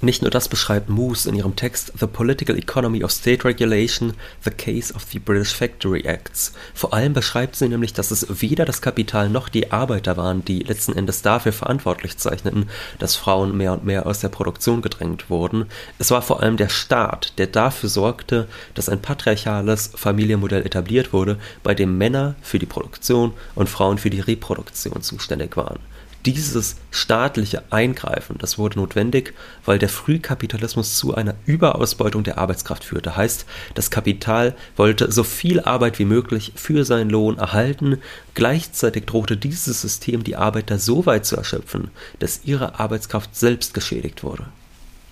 Nicht 0.00 0.22
nur 0.22 0.30
das 0.30 0.48
beschreibt 0.48 0.88
Moose 0.88 1.28
in 1.28 1.34
ihrem 1.34 1.56
Text 1.56 1.92
The 1.98 2.06
Political 2.06 2.56
Economy 2.56 3.02
of 3.02 3.10
State 3.10 3.44
Regulation, 3.44 4.14
The 4.44 4.52
Case 4.52 4.94
of 4.94 5.04
the 5.10 5.18
British 5.18 5.52
Factory 5.52 6.02
Acts. 6.02 6.52
Vor 6.72 6.94
allem 6.94 7.14
beschreibt 7.14 7.56
sie 7.56 7.68
nämlich, 7.68 7.94
dass 7.94 8.12
es 8.12 8.40
weder 8.40 8.64
das 8.64 8.80
Kapital 8.80 9.28
noch 9.28 9.48
die 9.48 9.72
Arbeiter 9.72 10.16
waren, 10.16 10.44
die 10.44 10.60
letzten 10.60 10.92
Endes 10.92 11.22
dafür 11.22 11.52
verantwortlich 11.52 12.16
zeichneten, 12.16 12.70
dass 13.00 13.16
Frauen 13.16 13.56
mehr 13.56 13.72
und 13.72 13.84
mehr 13.84 14.06
aus 14.06 14.20
der 14.20 14.28
Produktion 14.28 14.82
gedrängt 14.82 15.30
wurden. 15.30 15.66
Es 15.98 16.12
war 16.12 16.22
vor 16.22 16.44
allem 16.44 16.56
der 16.56 16.68
Staat, 16.68 17.32
der 17.38 17.48
dafür 17.48 17.88
sorgte, 17.88 18.46
dass 18.74 18.88
ein 18.88 19.02
patriarchales 19.02 19.90
Familienmodell 19.96 20.64
etabliert 20.64 21.12
wurde, 21.12 21.38
bei 21.64 21.74
dem 21.74 21.98
Männer 21.98 22.36
für 22.40 22.60
die 22.60 22.66
Produktion 22.66 23.32
und 23.56 23.68
Frauen 23.68 23.98
für 23.98 24.10
die 24.10 24.20
Reproduktion 24.20 25.02
zuständig 25.02 25.56
waren. 25.56 25.80
Dieses 26.28 26.76
staatliche 26.90 27.62
Eingreifen, 27.70 28.36
das 28.38 28.58
wurde 28.58 28.78
notwendig, 28.78 29.32
weil 29.64 29.78
der 29.78 29.88
Frühkapitalismus 29.88 30.98
zu 30.98 31.14
einer 31.14 31.34
Überausbeutung 31.46 32.22
der 32.22 32.36
Arbeitskraft 32.36 32.84
führte. 32.84 33.16
Heißt, 33.16 33.46
das 33.74 33.90
Kapital 33.90 34.54
wollte 34.76 35.10
so 35.10 35.24
viel 35.24 35.60
Arbeit 35.60 35.98
wie 35.98 36.04
möglich 36.04 36.52
für 36.54 36.84
seinen 36.84 37.08
Lohn 37.08 37.38
erhalten. 37.38 37.96
Gleichzeitig 38.34 39.06
drohte 39.06 39.38
dieses 39.38 39.80
System 39.80 40.22
die 40.22 40.36
Arbeiter 40.36 40.78
so 40.78 41.06
weit 41.06 41.24
zu 41.24 41.34
erschöpfen, 41.34 41.90
dass 42.18 42.42
ihre 42.44 42.78
Arbeitskraft 42.78 43.34
selbst 43.34 43.72
geschädigt 43.72 44.22
wurde. 44.22 44.44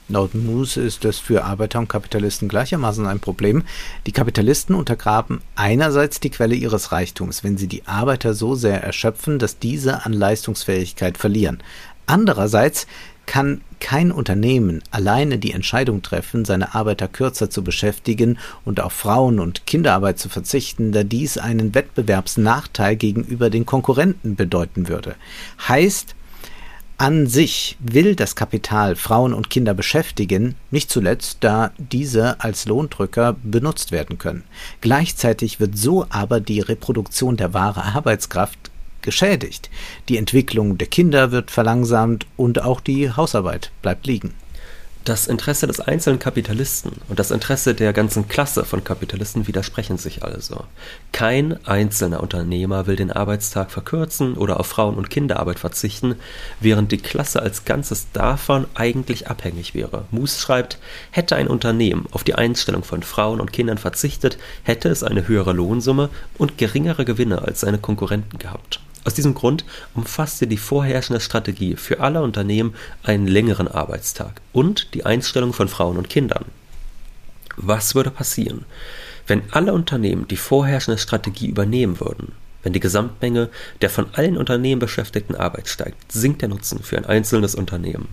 Laut 0.09 0.37
Moose 0.37 0.81
ist 0.81 1.05
das 1.05 1.19
für 1.19 1.45
Arbeiter 1.45 1.81
und 1.81 1.89
Kapitalisten 1.89 2.49
gleichermaßen 2.49 3.07
ein 3.07 3.19
Problem. 3.19 3.65
Die 4.07 4.13
Kapitalisten 4.13 4.77
untergraben 4.77 5.41
einerseits 5.57 6.21
die 6.21 6.31
Quelle 6.31 6.55
ihres 6.55 6.93
Reichtums, 6.93 7.43
wenn 7.43 7.57
sie 7.57 7.67
die 7.67 7.87
Arbeiter 7.87 8.33
so 8.33 8.55
sehr 8.55 8.85
erschöpfen, 8.85 9.41
dass 9.41 9.59
diese 9.59 10.07
an 10.07 10.13
Leistungsfähigkeit 10.13 11.19
verlieren. 11.19 11.61
Andererseits 12.07 12.87
kann 13.27 13.61
kein 13.81 14.13
Unternehmen 14.13 14.83
alleine 14.91 15.39
die 15.39 15.53
Entscheidung 15.53 16.03
treffen, 16.03 16.45
seine 16.45 16.75
Arbeiter 16.75 17.09
kürzer 17.09 17.51
zu 17.51 17.63
beschäftigen 17.63 18.39
und 18.65 18.81
auf 18.81 18.93
Frauen- 18.93 19.41
und 19.41 19.67
Kinderarbeit 19.67 20.19
zu 20.19 20.29
verzichten, 20.29 20.93
da 20.93 21.03
dies 21.03 21.37
einen 21.37 21.75
Wettbewerbsnachteil 21.75 22.97
gegenüber 22.97 23.51
den 23.51 23.67
Konkurrenten 23.67 24.37
bedeuten 24.37 24.89
würde. 24.89 25.17
Heißt, 25.69 26.16
an 26.99 27.27
sich 27.27 27.77
will 27.79 28.15
das 28.15 28.37
Kapital 28.37 28.97
Frauen 28.97 29.35
und 29.35 29.51
Kinder 29.51 29.75
beschäftigen, 29.75 30.55
nicht 30.71 30.91
zuletzt, 30.91 31.39
da 31.41 31.73
diese 31.79 32.41
als 32.41 32.67
Lohndrücker 32.67 33.37
benutzt 33.43 33.93
werden 33.93 34.17
können. 34.19 34.45
Gleichzeitig 34.81 35.61
wird 35.61 35.77
so 35.77 36.07
aber 36.09 36.41
die 36.41 36.61
Reproduktion 36.61 37.37
der 37.37 37.53
wahren 37.53 37.83
Arbeitskraft 37.83 38.71
geschädigt. 39.03 39.71
Die 40.09 40.17
Entwicklung 40.17 40.79
der 40.79 40.89
Kinder 40.89 41.31
wird 41.33 41.51
verlangsamt 41.51 42.27
und 42.37 42.63
auch 42.63 42.81
die 42.81 43.11
Hausarbeit 43.11 43.71
bleibt 43.83 44.07
liegen. 44.07 44.35
Das 45.07 45.29
Interesse 45.29 45.69
des 45.69 45.79
einzelnen 45.79 46.19
Kapitalisten 46.19 46.91
und 47.09 47.21
das 47.21 47.31
Interesse 47.31 47.77
der 47.77 47.93
ganzen 47.93 48.27
Klasse 48.27 48.65
von 48.65 48.83
Kapitalisten 48.83 49.47
widersprechen 49.47 49.99
sich 49.99 50.25
also. 50.25 50.65
Kein 51.13 51.65
einzelner 51.65 52.21
Unternehmer 52.25 52.89
will 52.89 52.97
den 52.97 53.13
Arbeitstag 53.13 53.71
verkürzen 53.71 54.35
oder 54.35 54.59
auf 54.59 54.67
Frauen- 54.67 54.97
und 54.97 55.09
Kinderarbeit 55.09 55.61
verzichten, 55.61 56.17
während 56.59 56.91
die 56.91 56.99
Klasse 56.99 57.41
als 57.41 57.65
Ganzes 57.65 58.09
davon 58.15 58.67
eigentlich 58.75 59.29
abhängig 59.29 59.75
wäre. 59.75 60.07
Moos 60.11 60.41
schreibt, 60.41 60.81
hätte 61.13 61.37
ein 61.37 61.47
Unternehmen 61.47 62.07
auf 62.11 62.25
die 62.25 62.35
Einstellung 62.35 62.83
von 62.83 63.05
Frauen 63.05 63.41
und 63.41 63.53
Kindern 63.53 63.79
verzichtet, 63.79 64.39
hätte 64.65 64.89
es 64.89 65.05
eine 65.05 65.29
höhere 65.29 65.53
Lohnsumme 65.53 66.11
und 66.37 66.59
geringere 66.59 67.05
Gewinne 67.05 67.43
als 67.43 67.61
seine 67.61 67.79
Konkurrenten 67.79 68.41
gehabt. 68.41 68.81
Aus 69.07 69.15
diesem 69.15 69.35
Grund 69.35 69.65
umfasste 69.95 70.49
die 70.49 70.57
vorherrschende 70.57 71.21
Strategie 71.21 71.77
für 71.77 72.01
alle 72.01 72.23
Unternehmen 72.23 72.75
einen 73.05 73.29
längeren 73.29 73.69
Arbeitstag 73.69 74.41
und 74.53 74.95
die 74.95 75.07
Einstellung 75.07 75.53
von 75.53 75.69
Frauen 75.69 75.97
und 75.97 76.11
Kindern. 76.11 76.45
Was 77.57 77.95
würde 77.95 78.11
passieren, 78.11 78.65
wenn 79.29 79.43
alle 79.53 79.73
Unternehmen 79.73 80.27
die 80.27 80.37
vorherrschende 80.37 80.99
Strategie 80.99 81.47
übernehmen 81.47 82.01
würden? 82.01 82.33
Wenn 82.65 82.73
die 82.73 82.81
Gesamtmenge 82.81 83.49
der 83.81 83.91
von 83.91 84.09
allen 84.13 84.37
Unternehmen 84.37 84.81
beschäftigten 84.81 85.37
Arbeit 85.37 85.69
steigt, 85.69 86.11
sinkt 86.11 86.43
der 86.43 86.49
Nutzen 86.49 86.83
für 86.83 86.97
ein 86.97 87.07
einzelnes 87.07 87.55
Unternehmen. 87.55 88.09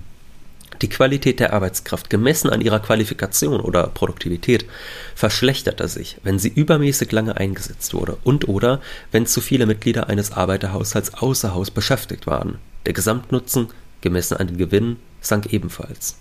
Die 0.82 0.90
Qualität 0.90 1.40
der 1.40 1.54
Arbeitskraft, 1.54 2.10
gemessen 2.10 2.50
an 2.50 2.62
ihrer 2.62 2.80
Qualifikation 2.80 3.62
oder 3.62 3.88
Produktivität, 3.88 4.66
verschlechterte 5.16 5.88
sich, 5.88 6.18
wenn 6.24 6.40
sie 6.40 6.50
übermäßig 6.50 7.12
lange 7.12 7.38
eingesetzt 7.38 7.94
wurde 7.94 8.18
und 8.24 8.48
oder 8.48 8.82
wenn 9.12 9.26
zu 9.26 9.40
viele 9.40 9.66
Mitglieder 9.66 10.10
eines 10.10 10.32
Arbeiterhaushalts 10.32 11.14
außer 11.14 11.54
Haus 11.54 11.72
beschäftigt 11.72 12.28
waren. 12.28 12.58
Der 12.86 12.94
Gesamtnutzen, 12.94 13.70
gemessen 14.02 14.38
an 14.38 14.48
den 14.48 14.58
Gewinnen, 14.58 14.98
sank 15.22 15.54
ebenfalls. 15.54 16.18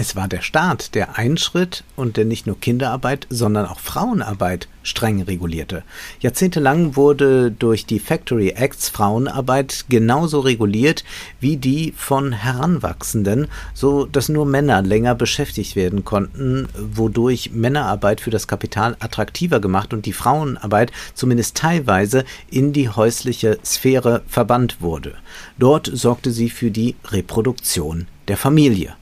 Es 0.00 0.14
war 0.14 0.28
der 0.28 0.42
Staat, 0.42 0.94
der 0.94 1.18
einschritt 1.18 1.82
und 1.96 2.16
der 2.16 2.24
nicht 2.24 2.46
nur 2.46 2.60
Kinderarbeit, 2.60 3.26
sondern 3.30 3.66
auch 3.66 3.80
Frauenarbeit 3.80 4.68
streng 4.84 5.22
regulierte. 5.22 5.82
Jahrzehntelang 6.20 6.94
wurde 6.94 7.50
durch 7.50 7.84
die 7.84 7.98
Factory 7.98 8.50
Acts 8.50 8.90
Frauenarbeit 8.90 9.86
genauso 9.88 10.38
reguliert 10.38 11.02
wie 11.40 11.56
die 11.56 11.92
von 11.96 12.30
Heranwachsenden, 12.30 13.48
so 13.74 14.06
dass 14.06 14.28
nur 14.28 14.46
Männer 14.46 14.82
länger 14.82 15.16
beschäftigt 15.16 15.74
werden 15.74 16.04
konnten, 16.04 16.68
wodurch 16.78 17.50
Männerarbeit 17.52 18.20
für 18.20 18.30
das 18.30 18.46
Kapital 18.46 18.96
attraktiver 19.00 19.58
gemacht 19.58 19.92
und 19.92 20.06
die 20.06 20.12
Frauenarbeit 20.12 20.92
zumindest 21.14 21.56
teilweise 21.56 22.24
in 22.52 22.72
die 22.72 22.88
häusliche 22.88 23.58
Sphäre 23.64 24.22
verbannt 24.28 24.80
wurde. 24.80 25.16
Dort 25.58 25.90
sorgte 25.92 26.30
sie 26.30 26.50
für 26.50 26.70
die 26.70 26.94
Reproduktion 27.10 28.06
der 28.28 28.36
Familie. 28.36 28.94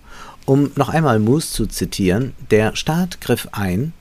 Um 0.46 0.70
noch 0.76 0.90
einmal 0.90 1.18
Moose 1.18 1.50
zu 1.50 1.66
zitieren, 1.66 2.32
der 2.52 2.76
Staat 2.76 3.20
griff 3.20 3.48
ein, 3.50 3.92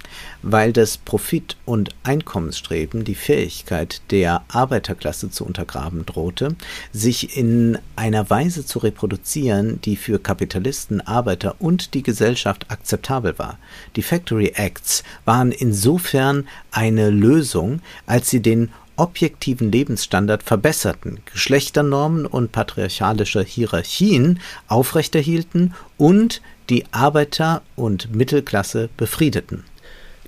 weil 0.44 0.74
das 0.74 0.96
Profit- 0.96 1.58
und 1.66 1.90
Einkommensstreben 2.04 3.04
die 3.04 3.16
Fähigkeit 3.16 4.04
der 4.12 4.44
Arbeiterklasse 4.48 5.32
zu 5.32 5.44
untergraben 5.44 6.06
drohte, 6.06 6.56
sich 6.94 7.36
in 7.36 7.80
einer 7.96 8.30
Weise 8.30 8.64
zu 8.64 8.78
reproduzieren, 8.78 9.82
die 9.82 9.96
für 9.96 10.20
Kapitalisten, 10.20 11.02
Arbeiter 11.02 11.56
und 11.58 11.96
die 11.96 12.04
Gesellschaft 12.04 12.70
akzeptabel 12.70 13.40
war. 13.40 13.58
Die 13.96 14.04
Factory 14.04 14.52
Acts 14.54 15.04
waren 15.26 15.52
insofern 15.52 16.48
eine 16.70 17.10
Lösung, 17.10 17.82
als 18.06 18.30
sie 18.30 18.40
den 18.40 18.70
objektiven 18.98 19.72
Lebensstandard 19.72 20.44
verbesserten, 20.44 21.20
Geschlechternormen 21.32 22.26
und 22.26 22.52
patriarchalische 22.52 23.44
Hierarchien 23.44 24.40
aufrechterhielten 24.68 25.74
und 25.98 26.42
die 26.70 26.86
Arbeiter- 26.92 27.62
und 27.76 28.16
Mittelklasse 28.16 28.90
befriedeten. 28.98 29.64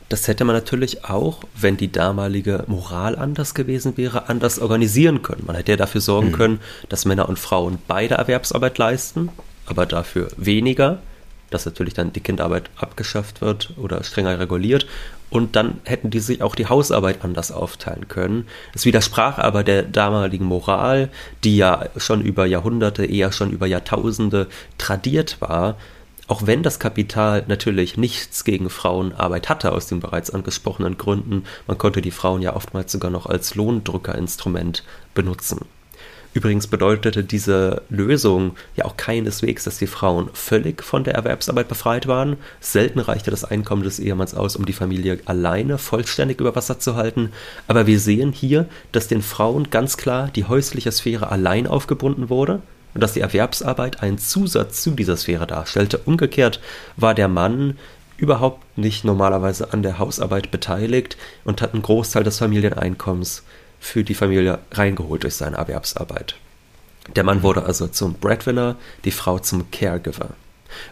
Das 0.09 0.27
hätte 0.27 0.45
man 0.45 0.55
natürlich 0.55 1.03
auch, 1.03 1.41
wenn 1.55 1.75
die 1.75 1.91
damalige 1.91 2.63
Moral 2.67 3.17
anders 3.17 3.53
gewesen 3.53 3.97
wäre, 3.97 4.29
anders 4.29 4.59
organisieren 4.59 5.21
können. 5.21 5.43
Man 5.45 5.55
hätte 5.57 5.73
ja 5.73 5.77
dafür 5.77 5.99
sorgen 5.99 6.29
mhm. 6.29 6.33
können, 6.33 6.59
dass 6.87 7.05
Männer 7.05 7.27
und 7.27 7.39
Frauen 7.39 7.77
beide 7.87 8.15
Erwerbsarbeit 8.15 8.77
leisten, 8.77 9.29
aber 9.65 9.85
dafür 9.85 10.29
weniger, 10.37 10.99
dass 11.49 11.65
natürlich 11.65 11.93
dann 11.93 12.13
die 12.13 12.21
Kinderarbeit 12.21 12.69
abgeschafft 12.77 13.41
wird 13.41 13.73
oder 13.77 14.03
strenger 14.03 14.39
reguliert 14.39 14.85
und 15.29 15.55
dann 15.55 15.79
hätten 15.83 16.09
die 16.09 16.19
sich 16.19 16.41
auch 16.41 16.55
die 16.55 16.67
Hausarbeit 16.67 17.23
anders 17.23 17.51
aufteilen 17.51 18.07
können. 18.07 18.47
Es 18.73 18.85
widersprach 18.85 19.37
aber 19.37 19.63
der 19.63 19.83
damaligen 19.83 20.45
Moral, 20.45 21.09
die 21.43 21.57
ja 21.57 21.85
schon 21.97 22.21
über 22.21 22.45
Jahrhunderte, 22.45 23.05
eher 23.05 23.31
schon 23.31 23.51
über 23.51 23.67
Jahrtausende 23.67 24.47
tradiert 24.77 25.41
war. 25.41 25.75
Auch 26.27 26.45
wenn 26.45 26.63
das 26.63 26.79
Kapital 26.79 27.45
natürlich 27.47 27.97
nichts 27.97 28.43
gegen 28.43 28.69
Frauenarbeit 28.69 29.47
hatte, 29.47 29.71
aus 29.71 29.87
den 29.87 30.01
bereits 30.01 30.29
angesprochenen 30.29 30.97
Gründen, 30.97 31.43
man 31.67 31.77
konnte 31.77 32.01
die 32.01 32.11
Frauen 32.11 32.41
ja 32.41 32.55
oftmals 32.55 32.91
sogar 32.91 33.11
noch 33.11 33.25
als 33.25 33.55
Lohndrückerinstrument 33.55 34.83
benutzen. 35.13 35.65
Übrigens 36.37 36.67
bedeutete 36.67 37.23
diese 37.23 37.81
Lösung 37.89 38.57
ja 38.75 38.85
auch 38.85 38.95
keineswegs, 38.95 39.63
dass 39.63 39.79
die 39.79 39.87
Frauen 39.87 40.29
völlig 40.33 40.83
von 40.83 41.03
der 41.03 41.15
Erwerbsarbeit 41.15 41.67
befreit 41.67 42.05
waren. 42.05 42.37
Selten 42.59 42.99
reichte 42.99 43.31
das 43.31 43.43
Einkommen 43.43 43.81
des 43.81 43.97
Ehemanns 43.97 44.35
aus, 44.35 44.55
um 44.55 44.67
die 44.67 44.73
Familie 44.73 45.19
alleine 45.25 45.79
vollständig 45.79 46.39
über 46.39 46.55
Wasser 46.55 46.77
zu 46.77 46.95
halten. 46.95 47.31
Aber 47.67 47.87
wir 47.87 47.99
sehen 47.99 48.33
hier, 48.33 48.67
dass 48.91 49.07
den 49.07 49.23
Frauen 49.23 49.71
ganz 49.71 49.97
klar 49.97 50.29
die 50.35 50.45
häusliche 50.45 50.91
Sphäre 50.91 51.31
allein 51.31 51.65
aufgebunden 51.65 52.29
wurde 52.29 52.61
und 52.93 53.01
dass 53.01 53.13
die 53.13 53.21
Erwerbsarbeit 53.21 54.03
einen 54.03 54.19
Zusatz 54.19 54.83
zu 54.83 54.91
dieser 54.91 55.17
Sphäre 55.17 55.47
darstellte. 55.47 55.97
Umgekehrt 56.05 56.59
war 56.97 57.15
der 57.15 57.29
Mann 57.29 57.79
überhaupt 58.17 58.77
nicht 58.77 59.05
normalerweise 59.05 59.73
an 59.73 59.81
der 59.81 59.97
Hausarbeit 59.97 60.51
beteiligt 60.51 61.17
und 61.45 61.63
hat 61.63 61.73
einen 61.73 61.81
Großteil 61.81 62.23
des 62.23 62.37
Familieneinkommens 62.37 63.43
für 63.87 64.03
die 64.03 64.13
Familie 64.13 64.59
reingeholt 64.71 65.23
durch 65.23 65.35
seine 65.35 65.57
Erwerbsarbeit. 65.57 66.35
Der 67.15 67.23
Mann 67.23 67.41
wurde 67.41 67.63
also 67.63 67.87
zum 67.87 68.15
Breadwinner, 68.15 68.75
die 69.05 69.11
Frau 69.11 69.39
zum 69.39 69.71
Caregiver. 69.71 70.31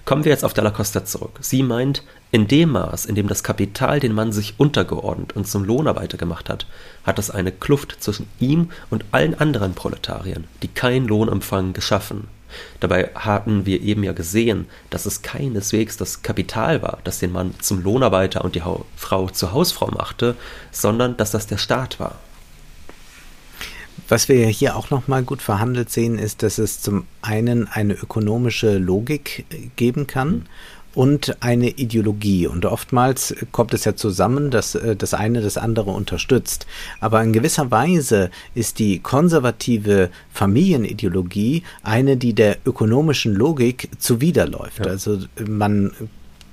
Kommen 0.05 0.23
wir 0.23 0.31
jetzt 0.31 0.45
auf 0.45 0.53
Della 0.53 0.71
Costa 0.71 1.03
zurück. 1.03 1.37
Sie 1.41 1.61
meint, 1.61 2.03
in 2.31 2.47
dem 2.47 2.71
Maß, 2.71 3.05
in 3.05 3.15
dem 3.15 3.27
das 3.27 3.43
Kapital 3.43 3.99
den 3.99 4.13
Mann 4.13 4.31
sich 4.31 4.55
untergeordnet 4.57 5.35
und 5.35 5.45
zum 5.45 5.65
Lohnarbeiter 5.65 6.17
gemacht 6.17 6.49
hat, 6.49 6.65
hat 7.03 7.19
es 7.19 7.29
eine 7.29 7.51
Kluft 7.51 7.97
zwischen 7.99 8.27
ihm 8.39 8.71
und 8.89 9.03
allen 9.11 9.37
anderen 9.37 9.73
Proletariern, 9.73 10.45
die 10.63 10.69
keinen 10.69 11.07
Lohn 11.07 11.27
empfangen, 11.27 11.73
geschaffen. 11.73 12.29
Dabei 12.79 13.09
hatten 13.15 13.65
wir 13.65 13.81
eben 13.81 14.05
ja 14.05 14.13
gesehen, 14.13 14.67
dass 14.89 15.05
es 15.05 15.21
keineswegs 15.21 15.97
das 15.97 16.21
Kapital 16.21 16.81
war, 16.81 16.99
das 17.03 17.19
den 17.19 17.33
Mann 17.33 17.53
zum 17.59 17.83
Lohnarbeiter 17.83 18.45
und 18.45 18.55
die 18.55 18.63
Frau 18.95 19.29
zur 19.29 19.51
Hausfrau 19.51 19.87
machte, 19.87 20.37
sondern 20.71 21.17
dass 21.17 21.31
das 21.31 21.47
der 21.47 21.57
Staat 21.57 21.99
war. 21.99 22.15
Was 24.07 24.29
wir 24.29 24.45
hier 24.47 24.75
auch 24.75 24.91
nochmal 24.91 25.23
gut 25.23 25.41
verhandelt 25.41 25.89
sehen, 25.89 26.19
ist, 26.19 26.43
dass 26.43 26.57
es 26.57 26.81
zum 26.81 27.05
einen 27.21 27.67
eine 27.67 27.93
ökonomische 27.93 28.77
Logik 28.77 29.45
äh, 29.49 29.67
geben 29.75 30.05
kann 30.05 30.29
mhm. 30.29 30.43
und 30.93 31.37
eine 31.41 31.69
Ideologie. 31.69 32.45
Und 32.45 32.65
oftmals 32.65 33.35
kommt 33.51 33.73
es 33.73 33.85
ja 33.85 33.95
zusammen, 33.95 34.51
dass 34.51 34.75
äh, 34.75 34.95
das 34.95 35.15
eine 35.15 35.41
das 35.41 35.57
andere 35.57 35.91
unterstützt. 35.91 36.67
Aber 36.99 37.23
in 37.23 37.33
gewisser 37.33 37.71
Weise 37.71 38.29
ist 38.53 38.77
die 38.77 38.99
konservative 38.99 40.11
Familienideologie 40.31 41.63
eine, 41.81 42.15
die 42.15 42.33
der 42.33 42.57
ökonomischen 42.65 43.33
Logik 43.33 43.89
zuwiderläuft. 43.97 44.85
Ja. 44.85 44.91
Also 44.91 45.19
man 45.47 45.91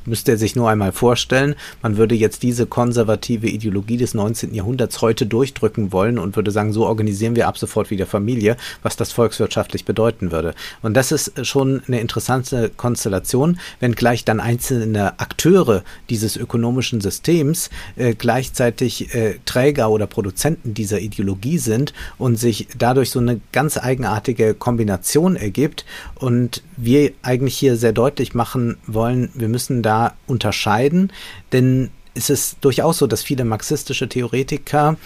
müsste 0.06 0.32
er 0.32 0.38
sich 0.38 0.56
nur 0.56 0.68
einmal 0.68 0.92
vorstellen, 0.92 1.54
man 1.82 1.97
würde 1.97 2.14
jetzt 2.14 2.42
diese 2.42 2.66
konservative 2.66 3.49
Ideologie 3.49 3.97
des 3.97 4.14
19. 4.14 4.54
Jahrhunderts 4.54 5.00
heute 5.00 5.26
durchdrücken 5.26 5.92
wollen 5.92 6.18
und 6.18 6.37
würde 6.37 6.50
sagen, 6.50 6.73
so 6.73 6.87
organisieren 6.87 7.37
wir 7.37 7.49
ab 7.49 7.59
sofort 7.59 7.90
wieder 7.90 8.06
Familie, 8.06 8.56
was 8.82 8.97
das 8.97 9.12
volkswirtschaftlich 9.12 9.85
bedeuten 9.85 10.32
würde. 10.32 10.54
Und 10.82 10.94
das 10.94 11.12
ist 11.12 11.47
schon 11.47 11.82
eine 11.87 12.00
interessante 12.00 12.71
Konstellation, 12.76 13.59
wenngleich 13.80 14.25
dann 14.25 14.40
einzelne 14.40 15.18
Akteure 15.21 15.82
dieses 16.11 16.37
ökonomischen 16.37 17.00
Systems 17.00 17.71
äh, 17.97 18.14
gleichzeitig 18.14 19.14
äh, 19.14 19.38
Träger 19.44 19.90
oder 19.90 20.06
Produzenten 20.06 20.75
dieser 20.75 21.00
Ideologie 21.00 21.59
sind 21.59 21.92
und 22.18 22.37
sich 22.37 22.68
dadurch 22.76 23.11
so 23.11 23.18
eine 23.18 23.40
ganz 23.52 23.76
eigenartige 23.78 24.54
Kombination 24.54 25.37
ergibt 25.37 25.85
und 26.14 26.62
wir 26.76 27.12
eigentlich 27.23 27.56
hier 27.56 27.76
sehr 27.76 27.92
deutlich 27.92 28.35
machen 28.35 28.76
wollen, 28.87 29.30
wir 29.35 29.49
müssen 29.49 29.82
da 29.92 30.14
unterscheiden, 30.26 31.12
denn 31.52 31.90
ist 32.14 32.30
es 32.30 32.56
durchaus 32.61 32.99
so, 32.99 33.06
dass 33.06 33.22
viele 33.22 33.44
marxistische 33.44 34.08
Theoretiker 34.08 34.96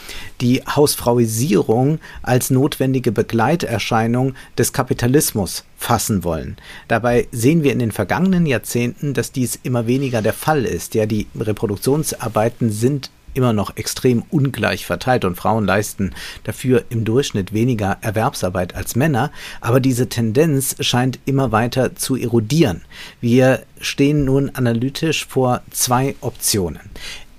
die 0.41 0.63
Hausfrauisierung 0.63 1.99
als 2.23 2.51
notwendige 2.51 3.13
Begleiterscheinung 3.13 4.35
des 4.59 4.73
Kapitalismus 4.73 5.65
fassen 5.77 6.25
wollen. 6.25 6.57
Dabei 6.89 7.29
sehen 7.31 7.63
wir 7.63 7.73
in 7.73 7.79
den 7.79 7.93
vergangenen 7.93 8.47
Jahrzehnten, 8.47 9.15
dass 9.15 9.33
dies 9.33 9.59
immer 9.63 9.87
weniger 9.87 10.23
der 10.23 10.33
Fall 10.33 10.65
ist. 10.65 10.95
Ja, 10.95 11.07
die 11.07 11.27
Reproduktionsarbeiten 11.39 12.71
sind 12.71 13.11
immer 13.37 13.53
noch 13.53 13.77
extrem 13.77 14.23
ungleich 14.31 14.87
verteilt 14.87 15.25
und 15.25 15.37
Frauen 15.37 15.67
leisten 15.67 16.13
dafür 16.45 16.85
im 16.89 17.05
Durchschnitt 17.05 17.53
weniger 17.53 17.99
Erwerbsarbeit 18.01 18.75
als 18.75 18.97
Männer, 18.97 19.31
aber 19.61 19.81
diese 19.81 20.09
Tendenz 20.09 20.77
scheint 20.81 21.19
immer 21.27 21.53
weiter 21.53 21.95
zu 21.95 22.17
erodieren. 22.17 22.83
Wir 23.21 23.63
stehen 23.81 24.25
nun 24.25 24.51
analytisch 24.55 25.27
vor 25.27 25.63
zwei 25.71 26.17
Optionen. 26.21 26.91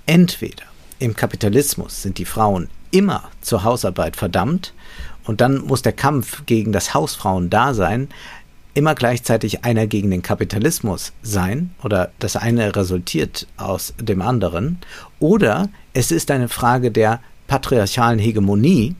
Entweder 0.05 0.63
im 0.99 1.15
Kapitalismus 1.15 2.01
sind 2.01 2.17
die 2.17 2.25
Frauen 2.25 2.69
immer 2.91 3.29
zur 3.41 3.63
Hausarbeit 3.63 4.15
verdammt, 4.15 4.73
und 5.27 5.41
dann 5.41 5.57
muss 5.65 5.81
der 5.81 5.91
Kampf 5.91 6.45
gegen 6.45 6.71
das 6.71 6.93
Hausfrauendasein 6.93 8.07
immer 8.77 8.93
gleichzeitig 8.93 9.65
einer 9.65 9.87
gegen 9.87 10.11
den 10.11 10.21
Kapitalismus 10.21 11.11
sein 11.23 11.71
oder 11.83 12.11
das 12.19 12.35
eine 12.35 12.75
resultiert 12.75 13.47
aus 13.57 13.95
dem 13.99 14.21
anderen 14.21 14.77
oder 15.19 15.69
es 15.93 16.11
ist 16.11 16.29
eine 16.29 16.47
Frage 16.47 16.91
der 16.91 17.19
patriarchalen 17.47 18.19
Hegemonie, 18.19 18.95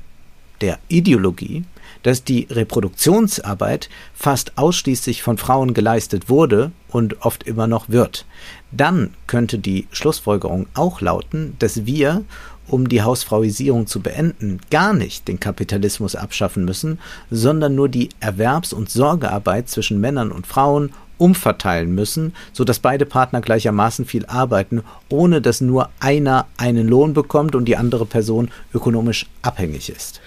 der 0.62 0.80
Ideologie, 0.88 1.64
dass 2.02 2.24
die 2.24 2.48
Reproduktionsarbeit 2.50 3.88
fast 4.16 4.58
ausschließlich 4.58 5.22
von 5.22 5.38
Frauen 5.38 5.76
geleistet 5.76 6.28
wurde 6.28 6.72
und 6.90 7.24
oft 7.24 7.44
immer 7.44 7.68
noch 7.68 7.88
wird. 7.88 8.26
Dann 8.72 9.14
könnte 9.28 9.60
die 9.60 9.88
Schlussfolgerung 9.92 10.66
auch 10.74 11.02
lauten, 11.02 11.56
dass 11.60 11.86
wir 11.86 12.24
um 12.68 12.90
die 12.90 13.02
Hausfrauisierung 13.02 13.88
zu 13.88 14.02
beenden, 14.02 14.60
gar 14.70 14.94
nicht 14.94 15.28
den 15.28 15.40
Kapitalismus 15.40 16.16
abschaffen 16.16 16.66
müssen, 16.66 17.00
sondern 17.32 17.76
nur 17.76 17.90
die 17.90 18.10
Erwerbs- 18.20 18.74
und 18.74 18.90
Sorgearbeit 18.90 19.70
zwischen 19.70 20.00
Männern 20.00 20.32
und 20.32 20.48
Frauen 20.48 20.92
umverteilen 21.18 21.94
müssen, 21.94 22.34
so 22.54 22.64
beide 22.82 23.06
Partner 23.06 23.42
gleichermaßen 23.42 24.06
viel 24.06 24.26
arbeiten, 24.28 24.84
ohne 25.10 25.42
dass 25.42 25.62
nur 25.62 25.90
einer 26.00 26.46
einen 26.58 26.88
Lohn 26.88 27.14
bekommt 27.14 27.56
und 27.56 27.66
die 27.66 27.78
andere 27.78 28.06
Person 28.06 28.50
ökonomisch 28.74 29.26
abhängig 29.42 29.90
ist. 29.90 30.22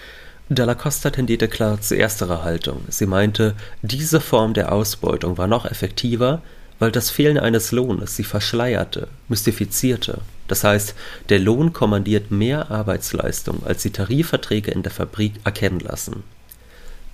Dalla 0.49 0.75
Costa 0.75 1.09
tendierte 1.11 1.47
klar 1.47 1.79
zu 1.79 1.95
ersterer 1.95 2.43
Haltung. 2.43 2.81
Sie 2.89 3.05
meinte, 3.05 3.55
diese 3.81 4.19
Form 4.19 4.53
der 4.53 4.73
Ausbeutung 4.73 5.37
war 5.37 5.47
noch 5.47 5.65
effektiver, 5.65 6.41
weil 6.77 6.91
das 6.91 7.09
Fehlen 7.09 7.37
eines 7.37 7.71
Lohnes 7.71 8.17
sie 8.17 8.25
verschleierte, 8.25 9.07
mystifizierte. 9.29 10.19
Das 10.51 10.65
heißt, 10.65 10.95
der 11.29 11.39
Lohn 11.39 11.71
kommandiert 11.71 12.29
mehr 12.29 12.71
Arbeitsleistung, 12.71 13.65
als 13.65 13.83
die 13.83 13.91
Tarifverträge 13.91 14.69
in 14.69 14.83
der 14.83 14.91
Fabrik 14.91 15.35
erkennen 15.45 15.79
lassen. 15.79 16.23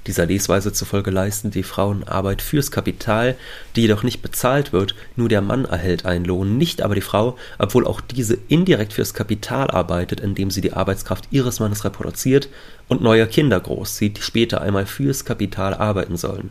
Dieser 0.08 0.26
Lesweise 0.26 0.74
zufolge 0.74 1.12
leisten 1.12 1.52
die 1.52 1.62
Frauen 1.62 2.04
Arbeit 2.04 2.42
fürs 2.42 2.72
Kapital, 2.72 3.36
die 3.76 3.82
jedoch 3.82 4.02
nicht 4.02 4.24
bezahlt 4.24 4.74
wird, 4.74 4.96
nur 5.16 5.30
der 5.30 5.44
Mann 5.44 5.66
erhält 5.66 6.04
einen 6.04 6.26
Lohn, 6.26 6.58
nicht 6.58 6.82
aber 6.82 6.96
die 6.96 7.02
Frau, 7.02 7.38
obwohl 7.60 7.86
auch 7.86 8.02
diese 8.02 8.40
indirekt 8.48 8.94
fürs 8.94 9.14
Kapital 9.14 9.70
arbeitet, 9.70 10.20
indem 10.20 10.50
sie 10.50 10.62
die 10.62 10.74
Arbeitskraft 10.74 11.26
ihres 11.30 11.60
Mannes 11.60 11.86
reproduziert 11.86 12.50
und 12.88 13.04
neue 13.04 13.28
Kinder 13.28 13.60
großzieht, 13.60 14.18
die 14.18 14.22
später 14.24 14.62
einmal 14.62 14.88
fürs 14.88 15.26
Kapital 15.26 15.76
arbeiten 15.76 16.18
sollen. 16.18 16.50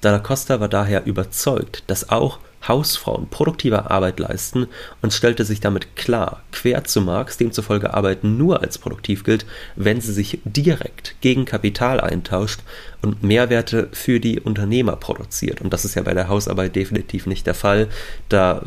Dalla 0.00 0.18
Costa 0.18 0.58
war 0.58 0.68
daher 0.68 1.06
überzeugt, 1.06 1.84
dass 1.86 2.08
auch 2.08 2.40
Hausfrauen 2.68 3.28
produktive 3.28 3.90
Arbeit 3.90 4.20
leisten 4.20 4.66
und 5.02 5.12
stellte 5.12 5.44
sich 5.44 5.60
damit 5.60 5.96
klar, 5.96 6.42
quer 6.52 6.84
zu 6.84 7.00
Marx, 7.00 7.36
demzufolge 7.36 7.94
Arbeit 7.94 8.24
nur 8.24 8.62
als 8.62 8.78
produktiv 8.78 9.24
gilt, 9.24 9.46
wenn 9.76 10.00
sie 10.00 10.12
sich 10.12 10.40
direkt 10.44 11.16
gegen 11.20 11.44
Kapital 11.44 12.00
eintauscht 12.00 12.60
und 13.02 13.22
Mehrwerte 13.22 13.88
für 13.92 14.20
die 14.20 14.40
Unternehmer 14.40 14.96
produziert. 14.96 15.60
Und 15.60 15.72
das 15.72 15.84
ist 15.84 15.94
ja 15.94 16.02
bei 16.02 16.14
der 16.14 16.28
Hausarbeit 16.28 16.76
definitiv 16.76 17.26
nicht 17.26 17.46
der 17.46 17.54
Fall. 17.54 17.88
Da 18.28 18.62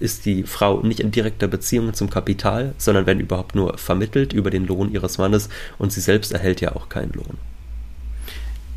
ist 0.00 0.26
die 0.26 0.44
Frau 0.44 0.80
nicht 0.80 1.00
in 1.00 1.10
direkter 1.10 1.48
Beziehung 1.48 1.94
zum 1.94 2.10
Kapital, 2.10 2.74
sondern 2.78 3.06
wenn 3.06 3.20
überhaupt 3.20 3.54
nur 3.54 3.78
vermittelt 3.78 4.32
über 4.32 4.50
den 4.50 4.66
Lohn 4.66 4.92
ihres 4.92 5.18
Mannes 5.18 5.48
und 5.78 5.92
sie 5.92 6.00
selbst 6.00 6.32
erhält 6.32 6.60
ja 6.60 6.74
auch 6.74 6.88
keinen 6.88 7.12
Lohn. 7.12 7.38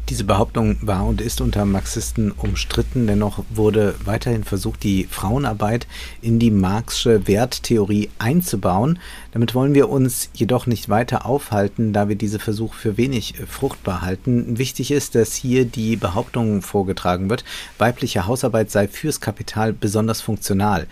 Diese 0.10 0.24
Behauptung 0.24 0.78
war 0.82 1.06
und 1.06 1.20
ist 1.20 1.42
unter 1.42 1.66
Marxisten 1.66 2.32
umstritten, 2.32 3.08
dennoch 3.08 3.44
wurde 3.50 3.96
weiterhin 4.06 4.46
versucht, 4.46 4.84
die 4.84 5.04
Frauenarbeit 5.04 5.86
in 6.22 6.40
die 6.40 6.50
Marxische 6.50 7.28
Werttheorie 7.28 8.10
einzubauen. 8.18 9.00
Damit 9.34 9.54
wollen 9.54 9.74
wir 9.74 9.90
uns 9.90 10.30
jedoch 10.34 10.66
nicht 10.66 10.88
weiter 10.88 11.26
aufhalten, 11.26 11.92
da 11.92 12.08
wir 12.08 12.16
diese 12.16 12.40
Versuche 12.40 12.78
für 12.78 12.96
wenig 12.96 13.34
fruchtbar 13.50 14.02
halten. 14.02 14.58
Wichtig 14.58 14.92
ist, 14.92 15.14
dass 15.14 15.36
hier 15.36 15.66
die 15.66 15.98
Behauptung 15.98 16.62
vorgetragen 16.62 17.30
wird, 17.30 17.44
weibliche 17.78 18.28
Hausarbeit 18.28 18.72
sei 18.72 18.88
fürs 18.88 19.20
Kapital 19.20 19.74
besonders 19.74 20.22
funktional. 20.22 20.88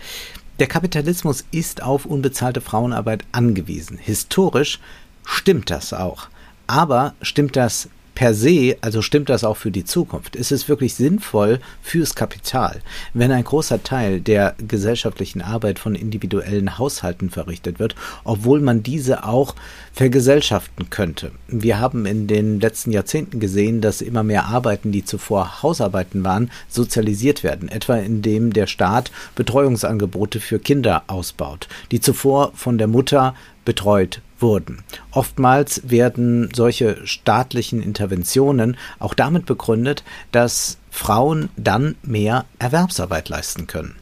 Der 0.58 0.66
Kapitalismus 0.66 1.46
ist 1.52 1.82
auf 1.82 2.04
unbezahlte 2.04 2.60
Frauenarbeit 2.60 3.24
angewiesen. 3.32 3.96
Historisch 3.96 4.78
stimmt 5.24 5.70
das 5.70 5.94
auch. 5.94 6.28
Aber 6.66 7.14
stimmt 7.22 7.56
das 7.56 7.88
per 8.16 8.34
se, 8.34 8.76
also 8.80 9.02
stimmt 9.02 9.28
das 9.28 9.44
auch 9.44 9.58
für 9.58 9.70
die 9.70 9.84
Zukunft? 9.84 10.34
Ist 10.36 10.50
es 10.50 10.68
wirklich 10.68 10.94
sinnvoll 10.94 11.60
fürs 11.82 12.14
Kapital, 12.14 12.80
wenn 13.12 13.30
ein 13.30 13.44
großer 13.44 13.82
Teil 13.82 14.20
der 14.20 14.56
gesellschaftlichen 14.58 15.42
Arbeit 15.42 15.78
von 15.78 15.94
individuellen 15.94 16.78
Haushalten 16.78 17.28
verrichtet 17.28 17.78
wird, 17.78 17.94
obwohl 18.24 18.60
man 18.60 18.82
diese 18.82 19.24
auch 19.24 19.54
vergesellschaften 19.92 20.88
könnte? 20.88 21.30
Wir 21.46 21.78
haben 21.78 22.06
in 22.06 22.26
den 22.26 22.58
letzten 22.58 22.90
Jahrzehnten 22.90 23.38
gesehen, 23.38 23.82
dass 23.82 24.00
immer 24.00 24.22
mehr 24.22 24.46
Arbeiten, 24.46 24.92
die 24.92 25.04
zuvor 25.04 25.62
Hausarbeiten 25.62 26.24
waren, 26.24 26.50
sozialisiert 26.68 27.44
werden, 27.44 27.68
etwa 27.68 27.96
indem 27.96 28.50
der 28.50 28.66
Staat 28.66 29.10
Betreuungsangebote 29.34 30.40
für 30.40 30.58
Kinder 30.58 31.02
ausbaut, 31.06 31.68
die 31.90 32.00
zuvor 32.00 32.52
von 32.54 32.78
der 32.78 32.88
Mutter 32.88 33.34
betreut 33.66 34.22
wurden. 34.38 34.82
Oftmals 35.10 35.82
werden 35.88 36.50
solche 36.54 37.06
staatlichen 37.06 37.82
Interventionen 37.82 38.76
auch 38.98 39.14
damit 39.14 39.46
begründet, 39.46 40.04
dass 40.32 40.78
Frauen 40.90 41.50
dann 41.56 41.96
mehr 42.02 42.44
Erwerbsarbeit 42.58 43.28
leisten 43.28 43.66
können 43.66 43.96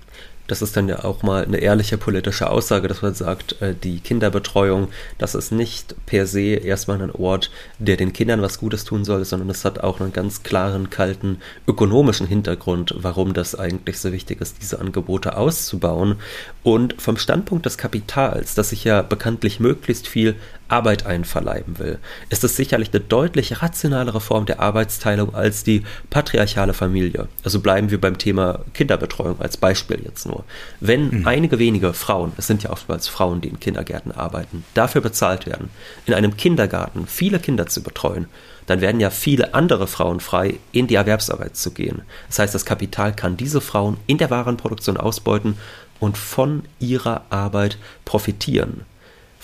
das 0.47 0.63
ist 0.63 0.77
dann 0.77 0.89
ja 0.89 1.05
auch 1.05 1.23
mal 1.23 1.45
eine 1.45 1.59
ehrliche 1.59 1.97
politische 1.97 2.51
Aussage, 2.51 2.89
dass 2.89 3.03
man 3.03 3.15
sagt, 3.15 3.61
äh, 3.63 3.75
die 3.75 4.01
Kinderbetreuung, 4.01 4.89
das 5.19 5.35
ist 5.35 5.53
nicht 5.53 5.95
per 6.07 6.27
se 6.27 6.55
erstmal 6.55 7.01
ein 7.01 7.11
Ort, 7.11 7.51
der 7.79 7.97
den 7.97 8.13
Kindern 8.13 8.43
was 8.43 8.59
Gutes 8.59 8.85
tun 8.85 9.05
soll, 9.05 9.25
sondern 9.25 9.49
es 9.51 9.65
hat 9.65 9.81
auch 9.81 10.01
einen 10.01 10.13
ganz 10.13 10.43
klaren, 10.43 10.91
kalten 10.91 11.39
ökonomischen 11.67 12.27
Hintergrund, 12.27 12.95
warum 12.99 13.33
das 13.33 13.55
eigentlich 13.55 13.99
so 13.99 14.13
wichtig 14.13 14.41
ist, 14.41 14.57
diese 14.61 14.81
Angebote 14.81 15.37
auszubauen. 15.37 16.17
Und 16.63 17.01
vom 17.01 17.17
Standpunkt 17.17 17.67
des 17.67 17.79
Kapitals, 17.79 18.55
das 18.55 18.71
sich 18.71 18.85
ja 18.85 19.03
bekanntlich 19.03 19.61
möglichst 19.61 20.09
viel 20.09 20.37
Arbeit 20.69 21.07
einverleiben 21.07 21.79
will, 21.79 21.99
ist 22.31 22.45
es 22.45 22.57
sicherlich 22.57 22.91
eine 22.93 23.01
deutlich 23.01 23.63
rationalere 23.63 24.21
Form 24.21 24.47
der 24.47 24.61
Arbeitsteilung 24.61 25.35
als 25.35 25.63
die 25.63 25.83
patriarchale 26.11 26.73
Familie. 26.73 27.29
Also 27.45 27.61
bleiben 27.61 27.91
wir 27.91 28.01
beim 28.01 28.19
Thema 28.19 28.61
Kinderbetreuung 28.73 29.41
als 29.41 29.57
Beispiel 29.57 30.01
jetzt 30.05 30.27
nur. 30.27 30.45
Wenn 30.81 31.21
mhm. 31.21 31.27
einige 31.27 31.59
wenige 31.59 31.93
Frauen, 31.93 32.33
es 32.37 32.47
sind 32.47 32.63
ja 32.63 32.71
oftmals 32.71 33.09
Frauen, 33.09 33.41
die 33.41 33.49
in 33.49 33.61
Kindergärten 33.61 34.13
arbeiten, 34.13 34.65
dafür 34.75 35.01
bezahlt 35.01 35.47
werden, 35.47 35.71
in 36.07 36.15
einem 36.15 36.37
Kindergarten 36.37 37.07
viele 37.07 37.39
Kinder 37.39 37.67
zu 37.67 37.83
betreuen, 37.83 38.27
dann 38.67 38.81
werden 38.81 39.01
ja 39.01 39.11
viele 39.11 39.55
andere 39.55 39.87
Frauen 39.87 40.21
frei, 40.21 40.55
in 40.73 40.87
die 40.87 40.95
Erwerbsarbeit 40.95 41.57
zu 41.57 41.73
gehen. 41.73 42.03
Das 42.29 42.39
heißt, 42.39 42.55
das 42.55 42.65
Kapital 42.65 43.15
kann 43.15 43.37
diese 43.37 43.61
Frauen 43.61 43.99
in 44.07 44.19
der 44.19 44.31
Warenproduktion 44.31 44.97
ausbeuten 44.97 45.59
und 46.01 46.17
von 46.17 46.65
ihrer 46.81 47.23
Arbeit 47.31 47.79
profitieren. 48.05 48.83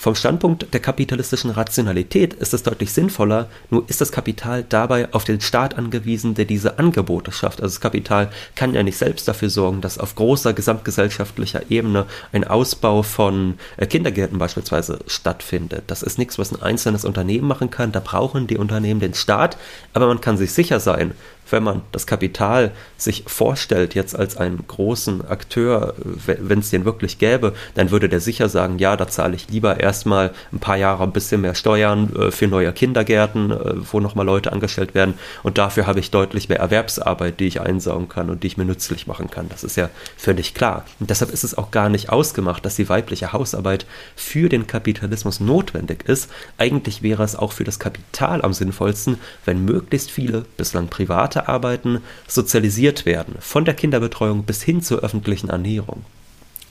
Vom 0.01 0.15
Standpunkt 0.15 0.73
der 0.73 0.79
kapitalistischen 0.79 1.51
Rationalität 1.51 2.33
ist 2.33 2.55
es 2.55 2.63
deutlich 2.63 2.91
sinnvoller, 2.91 3.49
nur 3.69 3.87
ist 3.87 4.01
das 4.01 4.11
Kapital 4.11 4.65
dabei 4.67 5.13
auf 5.13 5.25
den 5.25 5.41
Staat 5.41 5.77
angewiesen, 5.77 6.33
der 6.33 6.45
diese 6.45 6.79
Angebote 6.79 7.31
schafft. 7.31 7.61
Also 7.61 7.75
das 7.75 7.81
Kapital 7.81 8.31
kann 8.55 8.73
ja 8.73 8.81
nicht 8.81 8.97
selbst 8.97 9.27
dafür 9.27 9.51
sorgen, 9.51 9.79
dass 9.79 9.99
auf 9.99 10.15
großer 10.15 10.53
gesamtgesellschaftlicher 10.53 11.69
Ebene 11.69 12.07
ein 12.31 12.43
Ausbau 12.43 13.03
von 13.03 13.59
äh, 13.77 13.85
Kindergärten 13.85 14.39
beispielsweise 14.39 15.01
stattfindet. 15.05 15.83
Das 15.85 16.01
ist 16.01 16.17
nichts, 16.17 16.39
was 16.39 16.51
ein 16.51 16.63
einzelnes 16.63 17.05
Unternehmen 17.05 17.47
machen 17.47 17.69
kann. 17.69 17.91
Da 17.91 17.99
brauchen 17.99 18.47
die 18.47 18.57
Unternehmen 18.57 19.01
den 19.01 19.13
Staat, 19.13 19.55
aber 19.93 20.07
man 20.07 20.19
kann 20.19 20.35
sich 20.35 20.51
sicher 20.51 20.79
sein, 20.79 21.11
wenn 21.49 21.63
man 21.63 21.81
das 21.91 22.07
Kapital 22.07 22.71
sich 22.97 23.23
vorstellt, 23.27 23.95
jetzt 23.95 24.15
als 24.15 24.37
einen 24.37 24.65
großen 24.67 25.27
Akteur, 25.27 25.93
wenn 25.97 26.59
es 26.59 26.69
den 26.69 26.85
wirklich 26.85 27.17
gäbe, 27.17 27.53
dann 27.75 27.91
würde 27.91 28.09
der 28.09 28.19
sicher 28.19 28.49
sagen, 28.49 28.79
ja, 28.79 28.95
da 28.95 29.07
zahle 29.07 29.35
ich 29.35 29.49
lieber 29.49 29.79
erstmal 29.79 30.31
ein 30.51 30.59
paar 30.59 30.77
Jahre 30.77 31.03
ein 31.03 31.11
bisschen 31.11 31.41
mehr 31.41 31.55
Steuern 31.55 32.15
äh, 32.15 32.31
für 32.31 32.47
neue 32.47 32.71
Kindergärten, 32.73 33.51
äh, 33.51 33.73
wo 33.91 33.99
nochmal 33.99 34.25
Leute 34.25 34.51
angestellt 34.51 34.93
werden 34.93 35.15
und 35.43 35.57
dafür 35.57 35.87
habe 35.87 35.99
ich 35.99 36.11
deutlich 36.11 36.49
mehr 36.49 36.59
Erwerbsarbeit, 36.59 37.39
die 37.39 37.47
ich 37.47 37.61
einsaugen 37.61 38.09
kann 38.09 38.29
und 38.29 38.43
die 38.43 38.47
ich 38.47 38.57
mir 38.57 38.65
nützlich 38.65 39.07
machen 39.07 39.29
kann. 39.29 39.49
Das 39.49 39.63
ist 39.63 39.75
ja 39.75 39.89
völlig 40.17 40.53
klar. 40.53 40.85
Und 40.99 41.09
deshalb 41.09 41.31
ist 41.31 41.43
es 41.43 41.57
auch 41.57 41.71
gar 41.71 41.89
nicht 41.89 42.09
ausgemacht, 42.09 42.65
dass 42.65 42.75
die 42.75 42.89
weibliche 42.89 43.33
Hausarbeit 43.33 43.85
für 44.15 44.49
den 44.49 44.67
Kapitalismus 44.67 45.39
notwendig 45.39 46.07
ist. 46.07 46.29
Eigentlich 46.57 47.01
wäre 47.01 47.23
es 47.23 47.35
auch 47.35 47.51
für 47.51 47.63
das 47.63 47.79
Kapital 47.79 48.41
am 48.41 48.53
sinnvollsten, 48.53 49.17
wenn 49.45 49.65
möglichst 49.65 50.11
viele 50.11 50.45
bislang 50.57 50.87
private 50.87 51.40
Arbeiten 51.47 52.01
sozialisiert 52.27 53.05
werden, 53.05 53.35
von 53.39 53.65
der 53.65 53.73
Kinderbetreuung 53.73 54.43
bis 54.43 54.61
hin 54.61 54.81
zur 54.81 54.99
öffentlichen 54.99 55.49
Ernährung. 55.49 56.03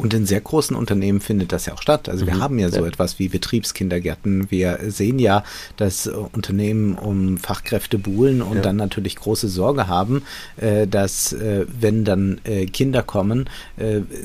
Und 0.01 0.15
in 0.15 0.25
sehr 0.25 0.41
großen 0.41 0.75
Unternehmen 0.75 1.21
findet 1.21 1.53
das 1.53 1.67
ja 1.67 1.75
auch 1.75 1.83
statt. 1.83 2.09
Also 2.09 2.27
wir 2.27 2.37
mhm. 2.37 2.43
haben 2.43 2.59
ja 2.59 2.71
so 2.71 2.87
etwas 2.87 3.19
wie 3.19 3.29
Betriebskindergärten. 3.29 4.51
Wir 4.51 4.79
sehen 4.89 5.19
ja, 5.19 5.45
dass 5.77 6.07
Unternehmen 6.07 6.95
um 6.95 7.37
Fachkräfte 7.37 7.99
buhlen 7.99 8.41
und 8.41 8.57
ja. 8.57 8.63
dann 8.63 8.77
natürlich 8.77 9.17
große 9.17 9.49
Sorge 9.49 9.89
haben, 9.89 10.23
äh, 10.57 10.87
dass 10.87 11.35
äh, 11.35 11.67
wenn 11.69 12.07
dann 12.07 12.41
äh, 12.45 12.65
Kinder 12.65 13.03
kommen, 13.03 13.49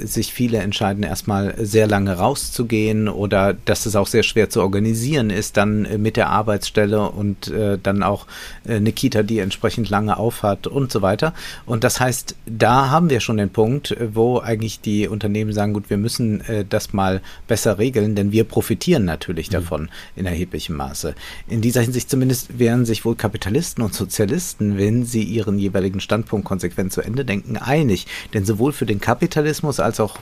sich 0.04 0.34
viele 0.34 0.60
entscheiden, 0.60 1.04
erstmal 1.04 1.56
sehr 1.58 1.88
lange 1.88 2.18
rauszugehen 2.18 3.08
oder 3.08 3.54
dass 3.54 3.86
es 3.86 3.96
auch 3.96 4.08
sehr 4.08 4.24
schwer 4.24 4.50
zu 4.50 4.62
organisieren 4.62 5.30
ist, 5.30 5.58
dann 5.58 5.88
mit 6.02 6.18
der 6.18 6.30
Arbeitsstelle 6.30 7.10
und 7.10 7.52
dann 7.84 8.04
auch 8.04 8.28
eine 8.68 8.92
Kita, 8.92 9.24
die 9.24 9.40
entsprechend 9.40 9.90
lange 9.90 10.18
aufhat 10.18 10.68
und 10.68 10.92
so 10.92 11.02
weiter. 11.02 11.34
Und 11.66 11.84
das 11.84 12.00
heißt, 12.00 12.36
da 12.46 12.90
haben 12.90 13.10
wir 13.10 13.20
schon 13.20 13.38
den 13.38 13.50
Punkt, 13.50 13.96
wo 14.14 14.40
eigentlich 14.40 14.82
die 14.82 15.08
Unternehmen 15.08 15.54
sagen, 15.54 15.65
sagen, 15.66 15.74
gut, 15.74 15.90
wir 15.90 15.98
müssen 15.98 16.42
äh, 16.42 16.66
das 16.68 16.94
mal 16.94 17.22
besser 17.48 17.78
regeln, 17.78 18.16
denn 18.16 18.32
wir 18.32 18.44
profitieren 18.44 19.06
natürlich 19.06 19.50
mhm. 19.50 19.54
davon 19.54 19.90
in 20.16 20.26
erheblichem 20.26 20.76
Maße. 20.76 21.16
In 21.48 21.62
dieser 21.62 21.82
Hinsicht 21.82 22.10
zumindest 22.10 22.60
wären 22.60 22.86
sich 22.86 23.06
wohl 23.06 23.16
Kapitalisten 23.16 23.84
und 23.84 23.94
Sozialisten, 23.94 24.78
wenn 24.78 25.06
sie 25.06 25.24
ihren 25.24 25.58
jeweiligen 25.58 26.00
Standpunkt 26.00 26.46
konsequent 26.46 26.94
zu 26.94 27.02
Ende 27.02 27.26
denken, 27.26 27.58
einig. 27.58 28.08
Denn 28.34 28.46
sowohl 28.46 28.72
für 28.72 28.86
den 28.86 29.00
Kapitalismus 29.00 29.80
als 29.80 30.00
auch 30.00 30.20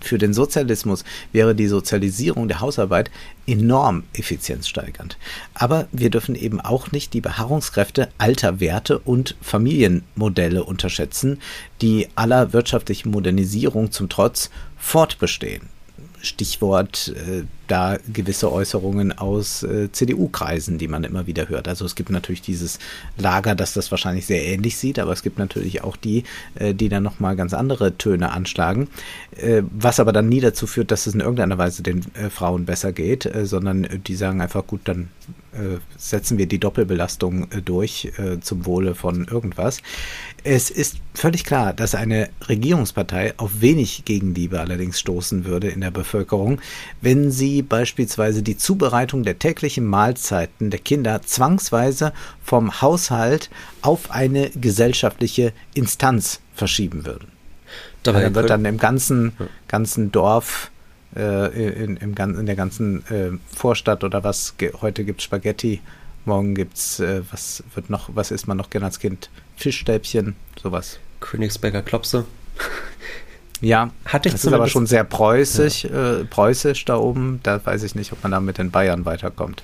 für 0.00 0.18
den 0.18 0.34
Sozialismus 0.34 1.04
wäre 1.32 1.54
die 1.54 1.66
Sozialisierung 1.66 2.48
der 2.48 2.60
Hausarbeit 2.60 3.10
enorm 3.46 4.04
effizienzsteigernd. 4.14 5.16
Aber 5.54 5.86
wir 5.92 6.10
dürfen 6.10 6.34
eben 6.34 6.60
auch 6.60 6.92
nicht 6.92 7.12
die 7.12 7.20
Beharrungskräfte 7.20 8.08
alter 8.18 8.60
Werte 8.60 8.98
und 8.98 9.36
Familienmodelle 9.40 10.64
unterschätzen, 10.64 11.40
die 11.80 12.08
aller 12.14 12.52
wirtschaftlichen 12.52 13.10
Modernisierung 13.10 13.90
zum 13.92 14.08
Trotz 14.08 14.50
fortbestehen. 14.82 15.68
Stichwort 16.20 17.14
äh, 17.16 17.44
da 17.66 17.98
gewisse 18.12 18.52
Äußerungen 18.52 19.16
aus 19.16 19.62
äh, 19.62 19.90
CDU-Kreisen, 19.90 20.78
die 20.78 20.86
man 20.86 21.04
immer 21.04 21.26
wieder 21.26 21.48
hört. 21.48 21.66
Also 21.66 21.84
es 21.84 21.94
gibt 21.94 22.10
natürlich 22.10 22.42
dieses 22.42 22.78
Lager, 23.16 23.54
das 23.54 23.74
das 23.74 23.90
wahrscheinlich 23.90 24.26
sehr 24.26 24.44
ähnlich 24.44 24.76
sieht, 24.76 24.98
aber 24.98 25.12
es 25.12 25.22
gibt 25.22 25.38
natürlich 25.38 25.82
auch 25.82 25.96
die, 25.96 26.24
äh, 26.56 26.74
die 26.74 26.88
dann 26.88 27.02
nochmal 27.02 27.34
ganz 27.34 27.54
andere 27.54 27.96
Töne 27.96 28.30
anschlagen, 28.30 28.88
äh, 29.36 29.62
was 29.70 29.98
aber 29.98 30.12
dann 30.12 30.28
nie 30.28 30.40
dazu 30.40 30.66
führt, 30.66 30.90
dass 30.90 31.06
es 31.06 31.14
in 31.14 31.20
irgendeiner 31.20 31.58
Weise 31.58 31.82
den 31.82 32.04
äh, 32.14 32.30
Frauen 32.30 32.66
besser 32.66 32.92
geht, 32.92 33.26
äh, 33.26 33.46
sondern 33.46 33.88
die 34.06 34.14
sagen 34.14 34.40
einfach, 34.40 34.66
gut, 34.66 34.82
dann 34.84 35.08
setzen 35.98 36.38
wir 36.38 36.46
die 36.46 36.58
Doppelbelastung 36.58 37.46
durch 37.64 38.10
zum 38.40 38.66
Wohle 38.66 38.94
von 38.94 39.26
irgendwas. 39.26 39.82
Es 40.44 40.70
ist 40.70 40.96
völlig 41.14 41.44
klar, 41.44 41.72
dass 41.72 41.94
eine 41.94 42.30
Regierungspartei 42.48 43.34
auf 43.36 43.60
wenig 43.60 44.04
Gegenliebe 44.04 44.58
allerdings 44.58 44.98
stoßen 44.98 45.44
würde 45.44 45.68
in 45.68 45.82
der 45.82 45.90
Bevölkerung, 45.90 46.60
wenn 47.00 47.30
sie 47.30 47.62
beispielsweise 47.62 48.42
die 48.42 48.56
Zubereitung 48.56 49.22
der 49.22 49.38
täglichen 49.38 49.86
Mahlzeiten 49.86 50.70
der 50.70 50.80
Kinder 50.80 51.22
zwangsweise 51.22 52.12
vom 52.42 52.80
Haushalt 52.80 53.50
auf 53.82 54.10
eine 54.10 54.50
gesellschaftliche 54.50 55.52
Instanz 55.74 56.40
verschieben 56.54 57.06
würden. 57.06 57.28
Dabei 58.02 58.22
dann 58.22 58.34
wird 58.34 58.50
dann 58.50 58.64
im 58.64 58.78
ganzen, 58.78 59.32
ganzen 59.68 60.10
Dorf 60.10 60.71
äh, 61.16 61.84
in, 61.84 61.96
im, 61.96 62.14
in 62.14 62.46
der 62.46 62.56
ganzen 62.56 63.06
äh, 63.08 63.30
Vorstadt 63.54 64.04
oder 64.04 64.24
was, 64.24 64.54
heute 64.80 65.04
gibt 65.04 65.20
es 65.20 65.24
Spaghetti, 65.24 65.80
morgen 66.24 66.54
gibt's, 66.54 67.00
äh, 67.00 67.22
was 67.30 67.62
wird 67.74 67.90
noch, 67.90 68.10
was 68.14 68.30
isst 68.30 68.48
man 68.48 68.56
noch 68.56 68.70
gerne 68.70 68.86
als 68.86 68.98
Kind? 68.98 69.30
Fischstäbchen, 69.56 70.36
sowas. 70.60 70.98
Königsberger 71.20 71.82
Klopse. 71.82 72.24
Ja, 73.60 73.90
hatte 74.04 74.28
ich 74.28 74.34
das 74.34 74.44
ist 74.44 74.52
aber 74.52 74.66
schon 74.66 74.86
sehr 74.86 75.04
preußisch, 75.04 75.84
ja. 75.84 76.20
äh, 76.20 76.24
preußisch 76.24 76.84
da 76.84 76.96
oben. 76.96 77.38
Da 77.44 77.64
weiß 77.64 77.84
ich 77.84 77.94
nicht, 77.94 78.12
ob 78.12 78.20
man 78.24 78.32
da 78.32 78.40
mit 78.40 78.58
den 78.58 78.72
Bayern 78.72 79.04
weiterkommt 79.04 79.62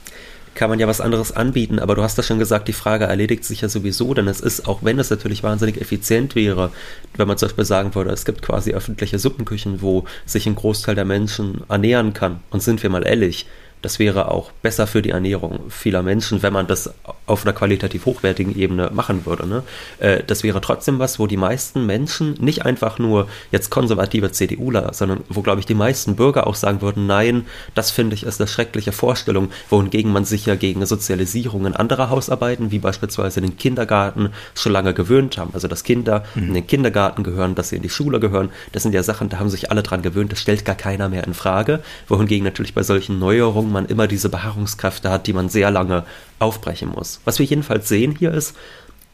kann 0.58 0.70
man 0.70 0.80
ja 0.80 0.88
was 0.88 1.00
anderes 1.00 1.30
anbieten, 1.30 1.78
aber 1.78 1.94
du 1.94 2.02
hast 2.02 2.18
ja 2.18 2.24
schon 2.24 2.40
gesagt, 2.40 2.66
die 2.66 2.72
Frage 2.72 3.04
erledigt 3.04 3.44
sich 3.44 3.60
ja 3.60 3.68
sowieso, 3.68 4.12
denn 4.12 4.26
es 4.26 4.40
ist, 4.40 4.66
auch 4.66 4.80
wenn 4.82 4.98
es 4.98 5.08
natürlich 5.08 5.44
wahnsinnig 5.44 5.80
effizient 5.80 6.34
wäre, 6.34 6.72
wenn 7.16 7.28
man 7.28 7.38
zum 7.38 7.48
Beispiel 7.48 7.64
sagen 7.64 7.94
würde, 7.94 8.10
es 8.10 8.24
gibt 8.24 8.42
quasi 8.42 8.72
öffentliche 8.72 9.20
Suppenküchen, 9.20 9.82
wo 9.82 10.04
sich 10.26 10.46
ein 10.46 10.56
Großteil 10.56 10.96
der 10.96 11.04
Menschen 11.04 11.62
ernähren 11.68 12.12
kann. 12.12 12.40
Und 12.50 12.60
sind 12.60 12.82
wir 12.82 12.90
mal 12.90 13.06
ehrlich, 13.06 13.46
das 13.82 13.98
wäre 13.98 14.30
auch 14.30 14.50
besser 14.62 14.86
für 14.86 15.02
die 15.02 15.10
Ernährung 15.10 15.60
vieler 15.68 16.02
Menschen, 16.02 16.42
wenn 16.42 16.52
man 16.52 16.66
das 16.66 16.92
auf 17.26 17.44
einer 17.44 17.52
qualitativ 17.52 18.06
hochwertigen 18.06 18.56
Ebene 18.56 18.90
machen 18.92 19.26
würde. 19.26 19.46
Ne? 19.46 19.62
Äh, 19.98 20.22
das 20.26 20.42
wäre 20.42 20.60
trotzdem 20.60 20.98
was, 20.98 21.18
wo 21.18 21.26
die 21.26 21.36
meisten 21.36 21.86
Menschen, 21.86 22.34
nicht 22.40 22.64
einfach 22.64 22.98
nur 22.98 23.28
jetzt 23.52 23.70
konservative 23.70 24.32
CDUler, 24.32 24.92
sondern 24.92 25.20
wo, 25.28 25.42
glaube 25.42 25.60
ich, 25.60 25.66
die 25.66 25.74
meisten 25.74 26.16
Bürger 26.16 26.46
auch 26.46 26.54
sagen 26.54 26.80
würden, 26.80 27.06
nein, 27.06 27.46
das 27.74 27.90
finde 27.90 28.14
ich 28.14 28.24
ist 28.24 28.40
eine 28.40 28.48
schreckliche 28.48 28.92
Vorstellung, 28.92 29.50
wohingegen 29.70 30.12
man 30.12 30.24
sich 30.24 30.46
ja 30.46 30.54
gegen 30.54 30.84
Sozialisierungen 30.84 31.74
anderer 31.74 32.10
Hausarbeiten, 32.10 32.70
wie 32.70 32.78
beispielsweise 32.78 33.40
den 33.40 33.56
Kindergarten, 33.56 34.30
schon 34.54 34.72
lange 34.72 34.94
gewöhnt 34.94 35.38
haben. 35.38 35.50
Also 35.54 35.68
dass 35.68 35.84
Kinder 35.84 36.24
mhm. 36.34 36.48
in 36.48 36.54
den 36.54 36.66
Kindergarten 36.66 37.22
gehören, 37.22 37.54
dass 37.54 37.68
sie 37.70 37.76
in 37.76 37.82
die 37.82 37.90
Schule 37.90 38.20
gehören, 38.20 38.50
das 38.72 38.82
sind 38.82 38.94
ja 38.94 39.02
Sachen, 39.02 39.28
da 39.28 39.38
haben 39.38 39.50
sich 39.50 39.70
alle 39.70 39.82
dran 39.82 40.02
gewöhnt, 40.02 40.32
das 40.32 40.40
stellt 40.40 40.64
gar 40.64 40.74
keiner 40.74 41.08
mehr 41.08 41.24
in 41.24 41.34
Frage, 41.34 41.80
wohingegen 42.08 42.44
natürlich 42.44 42.74
bei 42.74 42.82
solchen 42.82 43.18
Neuerungen 43.18 43.67
man 43.70 43.86
immer 43.86 44.06
diese 44.06 44.28
Beharrungskräfte 44.28 45.10
hat, 45.10 45.26
die 45.26 45.32
man 45.32 45.48
sehr 45.48 45.70
lange 45.70 46.04
aufbrechen 46.38 46.90
muss. 46.90 47.20
Was 47.24 47.38
wir 47.38 47.46
jedenfalls 47.46 47.88
sehen 47.88 48.16
hier 48.18 48.32
ist, 48.32 48.54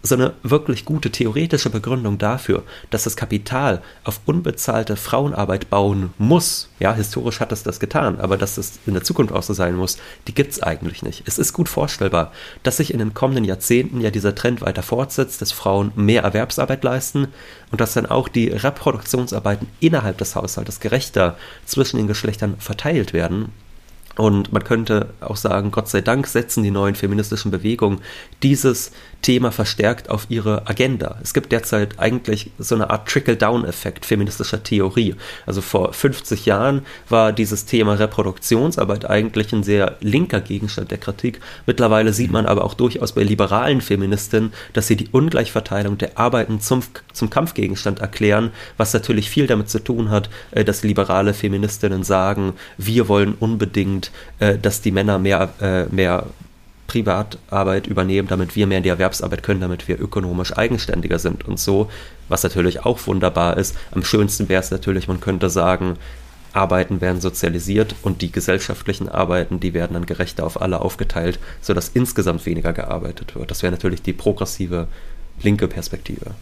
so 0.07 0.15
eine 0.15 0.35
wirklich 0.43 0.85
gute 0.85 1.11
theoretische 1.11 1.71
Begründung 1.71 2.19
dafür, 2.19 2.63
dass 2.91 3.05
das 3.05 3.17
Kapital 3.17 3.81
auf 4.05 4.21
unbezahlte 4.27 4.97
Frauenarbeit 4.97 5.71
bauen 5.71 6.13
muss. 6.19 6.69
Ja, 6.79 6.95
historisch 6.95 7.41
hat 7.41 7.53
es 7.53 7.63
das 7.63 7.81
getan, 7.81 8.21
aber 8.21 8.37
dass 8.37 8.59
es 8.59 8.79
in 8.85 8.93
der 8.93 9.03
Zukunft 9.03 9.33
auch 9.33 9.43
so 9.43 9.55
sein 9.55 9.75
muss, 9.75 9.97
die 10.29 10.35
gibt 10.35 10.53
es 10.53 10.63
eigentlich 10.63 11.03
nicht. 11.03 11.23
Es 11.27 11.39
ist 11.39 11.55
gut 11.55 11.71
vorstellbar, 11.71 12.33
dass 12.63 12.77
sich 12.77 12.93
in 12.93 12.99
den 12.99 13.15
kommenden 13.15 13.45
Jahrzehnten 13.45 14.03
ja 14.03 14.11
dieser 14.11 14.35
Trend 14.35 14.61
weiter 14.61 14.83
fortsetzt, 14.83 15.41
dass 15.41 15.53
Frauen 15.53 15.91
mehr 15.97 16.23
Erwerbsarbeit 16.23 16.85
leisten 16.85 17.29
und 17.73 17.81
dass 17.81 17.95
dann 17.95 18.05
auch 18.05 18.29
die 18.29 18.49
Reproduktionsarbeiten 18.49 19.69
innerhalb 19.81 20.19
des 20.19 20.37
Haushaltes 20.37 20.81
gerechter 20.81 21.39
zwischen 21.65 21.97
den 21.97 22.09
Geschlechtern 22.09 22.57
verteilt 22.59 23.15
werden 23.15 23.53
und 24.17 24.53
man 24.53 24.63
könnte 24.63 25.09
auch 25.21 25.37
sagen, 25.37 25.71
Gott 25.71 25.89
sei 25.89 26.01
Dank 26.01 26.27
setzen 26.27 26.63
die 26.63 26.71
neuen 26.71 26.95
feministischen 26.95 27.51
Bewegungen 27.51 28.01
dieses 28.43 28.93
Thema 29.25 29.53
verstärkt 29.53 30.11
auf 30.11 30.27
ihre 30.29 30.69
Agenda. 30.69 31.19
Es 31.23 31.33
gibt 31.33 31.51
derzeit 31.51 31.99
eigentlich 31.99 32.51
so 32.59 32.75
eine 32.75 32.91
Art 32.91 33.09
Trickle-Down-Effekt 33.09 34.05
feministischer 34.05 34.63
Theorie. 34.63 35.15
Also 35.47 35.63
vor 35.63 35.95
50 35.95 36.45
Jahren 36.45 36.83
war 37.09 37.33
dieses 37.33 37.65
Thema 37.65 37.95
Reproduktionsarbeit 37.95 39.09
eigentlich 39.09 39.51
ein 39.55 39.63
sehr 39.63 39.97
linker 40.01 40.43
Gegenstand 40.43 40.91
der 40.91 40.99
Kritik. 40.99 41.41
Mittlerweile 41.65 42.13
sieht 42.13 42.33
man 42.33 42.45
aber 42.45 42.65
auch 42.65 42.75
durchaus 42.75 43.13
bei 43.13 43.23
liberalen 43.23 43.81
Feministinnen, 43.81 44.53
dass 44.75 44.89
sie 44.89 44.97
die 44.97 45.09
Ungleichverteilung 45.09 45.97
der 45.97 46.19
Arbeiten 46.19 46.61
zum, 46.61 46.83
zum 47.15 47.31
Kampfgegenstand 47.31 48.01
erklären, 48.01 48.51
was 48.77 48.93
natürlich 48.93 49.31
viel 49.31 49.47
damit 49.47 49.71
zu 49.71 49.79
tun 49.79 50.11
hat, 50.11 50.29
äh, 50.51 50.65
dass 50.65 50.83
liberale 50.83 51.33
Feministinnen 51.33 52.05
sagen, 52.05 52.53
wir 52.77 53.09
wollen 53.09 53.33
unbedingt, 53.41 54.04
äh, 54.39 54.59
dass 54.59 54.81
die 54.81 54.91
Männer 54.91 55.19
mehr, 55.19 55.51
äh, 55.61 55.85
mehr 55.95 56.27
Privatarbeit 56.87 57.87
übernehmen, 57.87 58.29
damit 58.29 58.57
wir 58.57 58.67
mehr 58.67 58.79
in 58.79 58.85
die 58.85 58.91
Erwerbsarbeit 58.91 59.43
können, 59.43 59.61
damit 59.61 59.89
wir 59.89 60.01
ökonomisch 60.01 60.57
eigenständiger 60.57 61.19
sind 61.19 61.47
und 61.47 61.59
so, 61.59 61.91
was 62.29 62.43
natürlich 62.43 62.85
auch 62.85 63.07
wunderbar 63.07 63.57
ist. 63.57 63.77
Am 63.93 64.05
schönsten 64.05 64.49
wäre 64.49 64.63
es 64.63 64.71
natürlich, 64.71 65.09
man 65.09 65.21
könnte 65.21 65.51
sagen, 65.51 65.97
Arbeiten 66.53 67.01
werden 67.01 67.21
sozialisiert 67.21 67.97
und 68.03 68.23
die 68.23 68.31
gesellschaftlichen 68.31 69.09
Arbeiten, 69.09 69.59
die 69.59 69.75
werden 69.75 69.95
dann 69.95 70.07
gerechter 70.07 70.45
auf 70.45 70.61
alle 70.61 70.81
aufgeteilt, 70.81 71.41
sodass 71.61 71.89
insgesamt 71.89 72.47
weniger 72.47 72.73
gearbeitet 72.73 73.35
wird. 73.35 73.51
Das 73.51 73.63
wäre 73.63 73.73
natürlich 73.73 74.03
die 74.03 74.13
progressive 74.13 74.87
linke 75.43 75.67
Perspektive. 75.67 76.33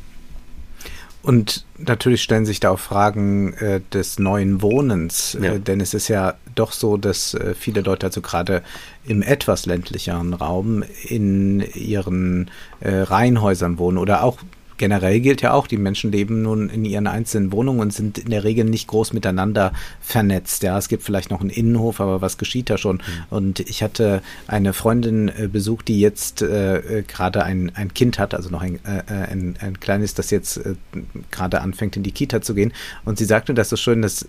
Und 1.22 1.64
natürlich 1.78 2.22
stellen 2.22 2.44
sich 2.44 2.58
da 2.58 2.70
auch 2.70 2.80
Fragen 2.80 3.54
äh, 3.54 3.80
des 3.92 4.18
neuen 4.18 4.60
Wohnens, 4.60 5.38
ja. 5.40 5.52
äh, 5.52 5.60
denn 5.60 5.80
es 5.80 5.94
ist 5.94 6.08
ja 6.08 6.34
doch 6.56 6.72
so, 6.72 6.96
dass 6.96 7.34
äh, 7.34 7.54
viele 7.54 7.80
Leute 7.80 8.06
also 8.06 8.20
gerade 8.20 8.62
im 9.04 9.22
etwas 9.22 9.64
ländlicheren 9.66 10.34
Raum 10.34 10.82
in 11.04 11.60
ihren 11.60 12.50
äh, 12.80 12.92
Reihenhäusern 12.92 13.78
wohnen 13.78 13.98
oder 13.98 14.24
auch 14.24 14.38
generell 14.76 15.20
gilt 15.20 15.42
ja 15.42 15.52
auch, 15.52 15.66
die 15.66 15.76
Menschen 15.76 16.12
leben 16.12 16.42
nun 16.42 16.68
in 16.68 16.84
ihren 16.84 17.06
einzelnen 17.06 17.52
Wohnungen 17.52 17.80
und 17.80 17.92
sind 17.92 18.18
in 18.18 18.30
der 18.30 18.44
Regel 18.44 18.64
nicht 18.64 18.88
groß 18.88 19.12
miteinander 19.12 19.72
vernetzt. 20.00 20.62
Ja, 20.62 20.78
es 20.78 20.88
gibt 20.88 21.02
vielleicht 21.02 21.30
noch 21.30 21.40
einen 21.40 21.50
Innenhof, 21.50 22.00
aber 22.00 22.20
was 22.20 22.38
geschieht 22.38 22.70
da 22.70 22.78
schon? 22.78 22.96
Mhm. 22.96 23.00
Und 23.30 23.60
ich 23.60 23.82
hatte 23.82 24.22
eine 24.46 24.72
Freundin 24.72 25.28
äh, 25.28 25.48
besucht, 25.48 25.88
die 25.88 26.00
jetzt 26.00 26.42
äh, 26.42 26.78
äh, 26.78 27.02
gerade 27.02 27.44
ein, 27.44 27.72
ein 27.74 27.94
Kind 27.94 28.18
hat, 28.18 28.34
also 28.34 28.50
noch 28.50 28.62
ein, 28.62 28.78
äh, 28.84 28.98
äh 28.98 29.30
ein, 29.30 29.56
ein 29.60 29.80
kleines, 29.80 30.14
das 30.14 30.30
jetzt 30.30 30.58
äh, 30.58 30.74
gerade 31.30 31.60
anfängt 31.60 31.96
in 31.96 32.02
die 32.02 32.12
Kita 32.12 32.42
zu 32.42 32.54
gehen. 32.54 32.72
Und 33.04 33.18
sie 33.18 33.24
sagte, 33.24 33.54
das 33.54 33.72
ist 33.72 33.80
schön, 33.80 34.02
dass 34.02 34.26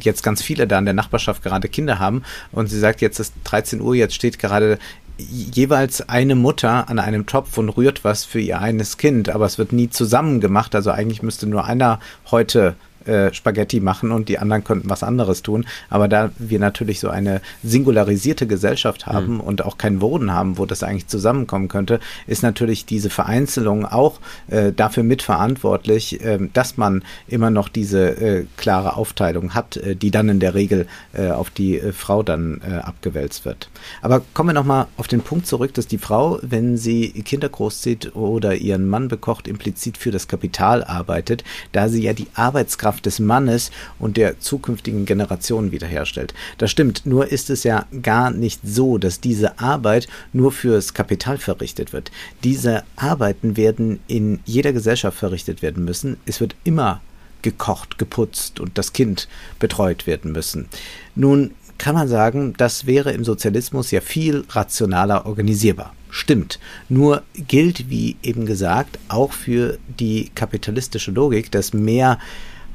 jetzt 0.00 0.22
ganz 0.22 0.42
viele 0.42 0.66
da 0.66 0.78
in 0.78 0.84
der 0.84 0.94
Nachbarschaft 0.94 1.42
gerade 1.42 1.68
Kinder 1.68 1.98
haben. 1.98 2.22
Und 2.52 2.68
sie 2.68 2.78
sagt, 2.78 3.00
jetzt 3.00 3.18
ist 3.18 3.34
13 3.44 3.80
Uhr, 3.80 3.94
jetzt 3.94 4.14
steht 4.14 4.38
gerade 4.38 4.78
jeweils 5.28 6.08
eine 6.08 6.34
Mutter 6.34 6.88
an 6.88 6.98
einem 6.98 7.26
Topf 7.26 7.58
und 7.58 7.68
rührt 7.70 8.04
was 8.04 8.24
für 8.24 8.40
ihr 8.40 8.60
eines 8.60 8.96
Kind, 8.96 9.28
aber 9.28 9.46
es 9.46 9.58
wird 9.58 9.72
nie 9.72 9.90
zusammen 9.90 10.40
gemacht. 10.40 10.74
Also 10.74 10.90
eigentlich 10.90 11.22
müsste 11.22 11.46
nur 11.46 11.64
einer 11.64 12.00
heute 12.30 12.74
äh, 13.06 13.32
Spaghetti 13.32 13.80
machen 13.80 14.10
und 14.10 14.28
die 14.28 14.38
anderen 14.38 14.64
könnten 14.64 14.90
was 14.90 15.02
anderes 15.02 15.42
tun. 15.42 15.66
Aber 15.88 16.08
da 16.08 16.30
wir 16.38 16.58
natürlich 16.58 17.00
so 17.00 17.08
eine 17.08 17.40
singularisierte 17.62 18.46
Gesellschaft 18.46 19.06
haben 19.06 19.34
mhm. 19.34 19.40
und 19.40 19.64
auch 19.64 19.78
keinen 19.78 20.00
Wohnen 20.00 20.32
haben, 20.32 20.58
wo 20.58 20.66
das 20.66 20.82
eigentlich 20.82 21.06
zusammenkommen 21.06 21.68
könnte, 21.68 22.00
ist 22.26 22.42
natürlich 22.42 22.86
diese 22.86 23.10
Vereinzelung 23.10 23.86
auch 23.86 24.20
äh, 24.48 24.72
dafür 24.72 25.02
mitverantwortlich, 25.02 26.24
äh, 26.24 26.38
dass 26.52 26.76
man 26.76 27.02
immer 27.28 27.50
noch 27.50 27.68
diese 27.68 28.20
äh, 28.20 28.46
klare 28.56 28.96
Aufteilung 28.96 29.54
hat, 29.54 29.76
äh, 29.76 29.96
die 29.96 30.10
dann 30.10 30.28
in 30.28 30.40
der 30.40 30.54
Regel 30.54 30.86
auf 31.12 31.50
die 31.50 31.80
Frau 31.92 32.22
dann 32.22 32.60
abgewälzt 32.62 33.44
wird. 33.44 33.68
Aber 34.02 34.22
kommen 34.34 34.50
wir 34.50 34.54
nochmal 34.54 34.86
auf 34.96 35.08
den 35.08 35.22
Punkt 35.22 35.46
zurück, 35.46 35.74
dass 35.74 35.86
die 35.86 35.98
Frau, 35.98 36.38
wenn 36.42 36.76
sie 36.76 37.10
Kinder 37.24 37.48
großzieht 37.48 38.14
oder 38.14 38.54
ihren 38.54 38.88
Mann 38.88 39.08
bekocht, 39.08 39.48
implizit 39.48 39.96
für 39.96 40.10
das 40.10 40.28
Kapital 40.28 40.84
arbeitet, 40.84 41.44
da 41.72 41.88
sie 41.88 42.02
ja 42.02 42.12
die 42.12 42.28
Arbeitskraft 42.34 42.89
Kraft 42.90 43.06
des 43.06 43.20
Mannes 43.20 43.70
und 44.00 44.16
der 44.16 44.40
zukünftigen 44.40 45.06
Generationen 45.06 45.70
wiederherstellt. 45.70 46.34
Das 46.58 46.72
stimmt, 46.72 47.06
nur 47.06 47.30
ist 47.30 47.48
es 47.48 47.62
ja 47.62 47.86
gar 48.02 48.32
nicht 48.32 48.62
so, 48.64 48.98
dass 48.98 49.20
diese 49.20 49.60
Arbeit 49.60 50.08
nur 50.32 50.50
fürs 50.50 50.92
Kapital 50.92 51.38
verrichtet 51.38 51.92
wird. 51.92 52.10
Diese 52.42 52.82
Arbeiten 52.96 53.56
werden 53.56 54.00
in 54.08 54.40
jeder 54.44 54.72
Gesellschaft 54.72 55.16
verrichtet 55.16 55.62
werden 55.62 55.84
müssen. 55.84 56.16
Es 56.26 56.40
wird 56.40 56.56
immer 56.64 57.00
gekocht, 57.42 57.96
geputzt 57.96 58.58
und 58.58 58.76
das 58.76 58.92
Kind 58.92 59.28
betreut 59.60 60.08
werden 60.08 60.32
müssen. 60.32 60.66
Nun 61.14 61.52
kann 61.78 61.94
man 61.94 62.08
sagen, 62.08 62.54
das 62.56 62.86
wäre 62.86 63.12
im 63.12 63.24
Sozialismus 63.24 63.92
ja 63.92 64.00
viel 64.00 64.44
rationaler 64.50 65.26
organisierbar. 65.26 65.94
Stimmt. 66.10 66.58
Nur 66.88 67.22
gilt, 67.34 67.88
wie 67.88 68.16
eben 68.22 68.44
gesagt, 68.44 68.98
auch 69.08 69.32
für 69.32 69.78
die 70.00 70.30
kapitalistische 70.34 71.12
Logik, 71.12 71.52
dass 71.52 71.72
mehr 71.72 72.18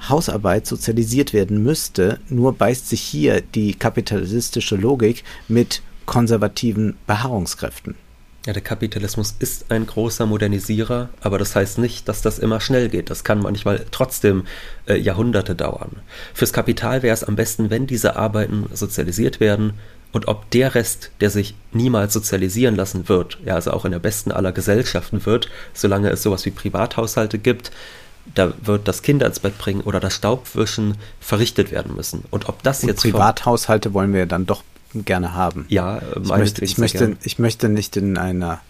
Hausarbeit 0.07 0.67
sozialisiert 0.67 1.33
werden 1.33 1.63
müsste, 1.63 2.19
nur 2.29 2.53
beißt 2.53 2.89
sich 2.89 3.01
hier 3.01 3.41
die 3.41 3.73
kapitalistische 3.73 4.75
Logik 4.75 5.23
mit 5.47 5.81
konservativen 6.05 6.95
Beharrungskräften. 7.07 7.95
Ja, 8.45 8.53
der 8.53 8.61
Kapitalismus 8.61 9.33
ist 9.39 9.71
ein 9.71 9.87
großer 9.87 10.27
Modernisierer, 10.27 11.09
aber 11.21 11.39
das 11.39 11.55
heißt 11.55 11.79
nicht, 11.79 12.07
dass 12.07 12.21
das 12.21 12.37
immer 12.37 12.61
schnell 12.61 12.89
geht. 12.89 13.09
Das 13.09 13.23
kann 13.23 13.39
manchmal 13.39 13.83
trotzdem 13.89 14.43
äh, 14.85 14.97
Jahrhunderte 14.97 15.55
dauern. 15.55 15.95
Fürs 16.35 16.53
Kapital 16.53 17.01
wäre 17.01 17.15
es 17.15 17.23
am 17.23 17.35
besten, 17.35 17.71
wenn 17.71 17.87
diese 17.87 18.15
Arbeiten 18.15 18.67
sozialisiert 18.71 19.39
werden 19.39 19.73
und 20.11 20.27
ob 20.27 20.49
der 20.51 20.75
Rest, 20.75 21.09
der 21.21 21.31
sich 21.31 21.55
niemals 21.73 22.13
sozialisieren 22.13 22.75
lassen 22.75 23.09
wird, 23.09 23.39
ja, 23.45 23.55
also 23.55 23.71
auch 23.71 23.83
in 23.83 23.91
der 23.91 23.99
besten 23.99 24.31
aller 24.31 24.51
Gesellschaften 24.51 25.25
wird, 25.25 25.49
solange 25.73 26.09
es 26.11 26.21
sowas 26.21 26.45
wie 26.45 26.51
Privathaushalte 26.51 27.39
gibt, 27.39 27.71
da 28.33 28.53
wird 28.63 28.87
das 28.87 29.01
Kind 29.01 29.21
ins 29.21 29.39
Bett 29.39 29.57
bringen 29.57 29.81
oder 29.81 29.99
das 29.99 30.15
Staubwischen 30.15 30.97
verrichtet 31.19 31.71
werden 31.71 31.95
müssen. 31.95 32.23
Und 32.31 32.49
ob 32.49 32.63
das 32.63 32.81
Und 32.83 32.89
jetzt. 32.89 33.01
Privathaushalte 33.01 33.93
wollen 33.93 34.13
wir 34.13 34.25
dann 34.25 34.45
doch 34.45 34.63
gerne 34.93 35.33
haben. 35.33 35.65
Ja, 35.69 36.01
ich 36.21 36.29
möchte, 36.29 36.63
ich 36.63 36.77
möchte, 36.77 37.17
ich 37.23 37.39
möchte 37.39 37.69
nicht 37.69 37.97
in 37.97 38.17
einer 38.17 38.61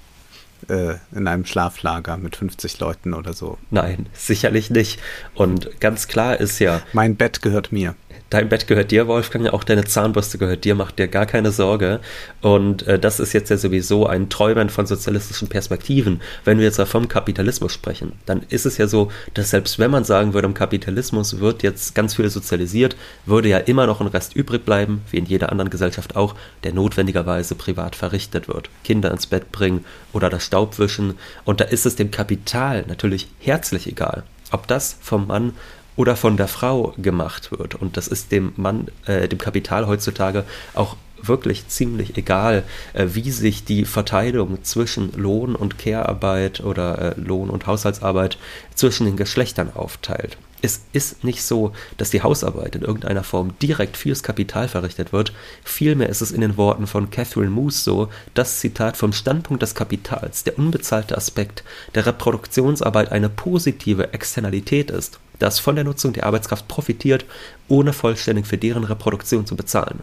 äh, 0.67 0.95
in 1.13 1.27
einem 1.27 1.45
Schlaflager 1.45 2.17
mit 2.17 2.35
50 2.35 2.79
Leuten 2.79 3.13
oder 3.13 3.33
so. 3.33 3.57
Nein, 3.69 4.07
sicherlich 4.13 4.69
nicht. 4.69 4.99
Und 5.33 5.79
ganz 5.79 6.07
klar 6.07 6.39
ist 6.39 6.59
ja. 6.59 6.81
Mein 6.93 7.15
Bett 7.15 7.41
gehört 7.41 7.71
mir 7.71 7.95
dein 8.29 8.49
Bett 8.49 8.67
gehört 8.67 8.91
dir, 8.91 9.07
Wolfgang, 9.07 9.47
auch 9.47 9.63
deine 9.63 9.85
Zahnbürste 9.85 10.37
gehört 10.37 10.63
dir, 10.63 10.75
mach 10.75 10.91
dir 10.91 11.07
gar 11.07 11.25
keine 11.25 11.51
Sorge. 11.51 11.99
Und 12.41 12.87
äh, 12.87 12.99
das 12.99 13.19
ist 13.19 13.33
jetzt 13.33 13.49
ja 13.49 13.57
sowieso 13.57 14.07
ein 14.07 14.29
Träumen 14.29 14.69
von 14.69 14.85
sozialistischen 14.85 15.47
Perspektiven. 15.47 16.21
Wenn 16.43 16.57
wir 16.57 16.65
jetzt 16.65 16.81
vom 16.81 17.07
Kapitalismus 17.07 17.73
sprechen, 17.73 18.13
dann 18.25 18.43
ist 18.49 18.65
es 18.65 18.77
ja 18.77 18.87
so, 18.87 19.11
dass 19.33 19.51
selbst 19.51 19.79
wenn 19.79 19.91
man 19.91 20.03
sagen 20.03 20.33
würde, 20.33 20.47
im 20.47 20.53
Kapitalismus 20.53 21.39
wird 21.39 21.63
jetzt 21.63 21.95
ganz 21.95 22.15
viel 22.15 22.29
sozialisiert, 22.29 22.95
würde 23.25 23.49
ja 23.49 23.57
immer 23.57 23.87
noch 23.87 24.01
ein 24.01 24.07
Rest 24.07 24.35
übrig 24.35 24.65
bleiben, 24.65 25.01
wie 25.11 25.17
in 25.17 25.25
jeder 25.25 25.51
anderen 25.51 25.69
Gesellschaft 25.69 26.15
auch, 26.15 26.35
der 26.63 26.73
notwendigerweise 26.73 27.55
privat 27.55 27.95
verrichtet 27.95 28.47
wird. 28.47 28.69
Kinder 28.83 29.11
ins 29.11 29.27
Bett 29.27 29.51
bringen 29.51 29.85
oder 30.13 30.29
das 30.29 30.45
Staubwischen. 30.45 31.15
Und 31.43 31.61
da 31.61 31.65
ist 31.65 31.85
es 31.85 31.95
dem 31.95 32.11
Kapital 32.11 32.85
natürlich 32.87 33.27
herzlich 33.39 33.87
egal 33.87 34.23
ob 34.51 34.67
das 34.67 34.97
vom 35.01 35.27
Mann 35.27 35.53
oder 35.95 36.15
von 36.15 36.37
der 36.37 36.47
Frau 36.47 36.93
gemacht 36.97 37.51
wird. 37.51 37.75
Und 37.75 37.97
das 37.97 38.07
ist 38.07 38.31
dem 38.31 38.53
Mann, 38.55 38.87
äh, 39.05 39.27
dem 39.27 39.39
Kapital 39.39 39.87
heutzutage 39.87 40.43
auch 40.73 40.95
wirklich 41.21 41.67
ziemlich 41.67 42.17
egal, 42.17 42.63
äh, 42.93 43.07
wie 43.11 43.31
sich 43.31 43.65
die 43.65 43.85
Verteilung 43.85 44.63
zwischen 44.63 45.11
Lohn 45.13 45.55
und 45.55 45.77
Care-Arbeit 45.79 46.61
oder 46.61 47.17
äh, 47.17 47.19
Lohn- 47.19 47.49
und 47.49 47.67
Haushaltsarbeit 47.67 48.37
zwischen 48.73 49.05
den 49.05 49.17
Geschlechtern 49.17 49.71
aufteilt. 49.73 50.37
Es 50.65 50.81
ist 50.93 51.23
nicht 51.23 51.43
so, 51.43 51.73
dass 51.97 52.09
die 52.09 52.23
Hausarbeit 52.23 52.75
in 52.75 52.81
irgendeiner 52.81 53.23
Form 53.23 53.53
direkt 53.61 53.97
fürs 53.97 54.23
Kapital 54.23 54.67
verrichtet 54.67 55.13
wird. 55.13 55.31
Vielmehr 55.63 56.09
ist 56.09 56.21
es 56.21 56.31
in 56.31 56.41
den 56.41 56.57
Worten 56.57 56.87
von 56.87 57.11
Catherine 57.11 57.51
Moose 57.51 57.83
so, 57.83 58.09
das 58.33 58.61
Zitat 58.61 58.97
vom 58.97 59.13
Standpunkt 59.13 59.61
des 59.61 59.75
Kapitals, 59.75 60.43
der 60.43 60.57
unbezahlte 60.57 61.15
Aspekt 61.15 61.63
der 61.93 62.07
Reproduktionsarbeit 62.07 63.11
eine 63.11 63.29
positive 63.29 64.11
Externalität 64.11 64.89
ist, 64.89 65.19
das 65.37 65.59
von 65.59 65.75
der 65.75 65.83
Nutzung 65.83 66.13
der 66.13 66.25
Arbeitskraft 66.25 66.67
profitiert, 66.67 67.25
ohne 67.67 67.93
vollständig 67.93 68.47
für 68.47 68.57
deren 68.57 68.85
Reproduktion 68.85 69.45
zu 69.45 69.55
bezahlen. 69.55 69.99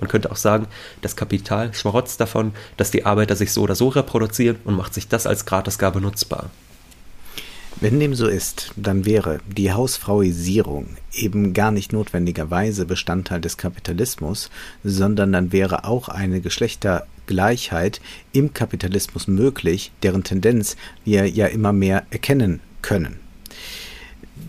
Man 0.00 0.08
könnte 0.08 0.32
auch 0.32 0.36
sagen, 0.36 0.66
das 1.02 1.14
Kapital 1.14 1.72
schmarotzt 1.72 2.20
davon, 2.20 2.50
dass 2.76 2.90
die 2.90 3.06
Arbeiter 3.06 3.36
sich 3.36 3.52
so 3.52 3.62
oder 3.62 3.76
so 3.76 3.90
reproduzieren 3.90 4.56
und 4.64 4.74
macht 4.74 4.92
sich 4.92 5.06
das 5.06 5.28
als 5.28 5.46
Gratisgabe 5.46 6.00
nutzbar. 6.00 6.50
Wenn 7.78 8.00
dem 8.00 8.14
so 8.14 8.26
ist, 8.26 8.72
dann 8.76 9.06
wäre 9.06 9.40
die 9.46 9.72
Hausfrauisierung 9.72 10.96
eben 11.14 11.54
gar 11.54 11.70
nicht 11.70 11.92
notwendigerweise 11.92 12.84
Bestandteil 12.84 13.40
des 13.40 13.56
Kapitalismus, 13.56 14.50
sondern 14.84 15.32
dann 15.32 15.52
wäre 15.52 15.84
auch 15.84 16.08
eine 16.08 16.40
Geschlechtergleichheit 16.40 18.00
im 18.32 18.52
Kapitalismus 18.52 19.28
möglich, 19.28 19.92
deren 20.02 20.24
Tendenz 20.24 20.76
wir 21.04 21.26
ja 21.28 21.46
immer 21.46 21.72
mehr 21.72 22.04
erkennen 22.10 22.60
können. 22.82 23.18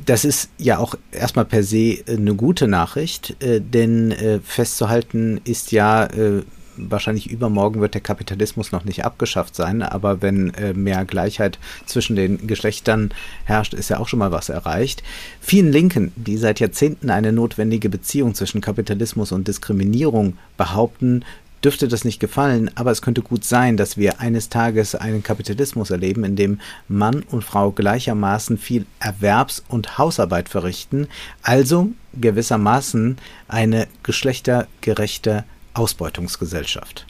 Das 0.06 0.26
ist 0.26 0.50
ja 0.58 0.80
auch 0.80 0.96
erstmal 1.12 1.46
per 1.46 1.64
se 1.64 2.04
eine 2.08 2.36
gute 2.36 2.68
Nachricht, 2.68 3.42
äh, 3.42 3.62
denn 3.62 4.12
äh, 4.12 4.40
festzuhalten 4.44 5.40
ist 5.44 5.72
ja, 5.72 6.06
äh, 6.06 6.42
wahrscheinlich 6.90 7.30
übermorgen 7.30 7.82
wird 7.82 7.94
der 7.94 8.02
Kapitalismus 8.02 8.72
noch 8.72 8.86
nicht 8.86 9.06
abgeschafft 9.06 9.56
sein, 9.56 9.82
aber 9.82 10.22
wenn 10.22 10.54
äh, 10.54 10.74
mehr 10.74 11.06
Gleichheit 11.06 11.60
zwischen 11.86 12.16
den 12.16 12.48
Geschlechtern 12.48 13.12
herrscht, 13.46 13.74
ist 13.74 13.90
ja 13.90 14.00
auch 14.00 14.08
schon 14.08 14.20
mal 14.20 14.32
was 14.32 14.50
erreicht. 14.50 15.04
Vielen 15.40 15.72
Linken, 15.72 16.12
die 16.16 16.38
seit 16.38 16.60
Jahrzehnten 16.60 17.10
eine 17.10 17.32
notwendige 17.32 17.90
Beziehung 17.90 18.36
zwischen 18.36 18.62
Kapitalismus 18.62 19.32
und 19.32 19.48
Diskriminierung 19.48 20.38
behaupten, 20.58 21.24
dürfte 21.64 21.88
das 21.88 22.06
nicht 22.06 22.20
gefallen, 22.20 22.72
aber 22.76 22.92
es 22.92 23.02
könnte 23.02 23.22
gut 23.22 23.44
sein, 23.44 23.78
dass 23.78 23.98
wir 23.98 24.20
eines 24.20 24.50
Tages 24.50 24.96
einen 24.96 25.24
Kapitalismus 25.24 25.92
erleben, 25.92 26.24
in 26.24 26.36
dem 26.36 26.60
Mann 26.88 27.24
und 27.30 27.44
Frau 27.44 27.72
gleichermaßen 27.72 28.58
viel 28.58 28.86
Erwerbs- 29.00 29.64
und 29.68 29.98
Hausarbeit 29.98 30.50
verrichten, 30.50 31.08
also 31.44 31.90
gewissermaßen 32.20 33.18
eine 33.48 33.88
geschlechtergerechte 34.04 35.44
Ausbeutungsgesellschaft. 35.74 37.06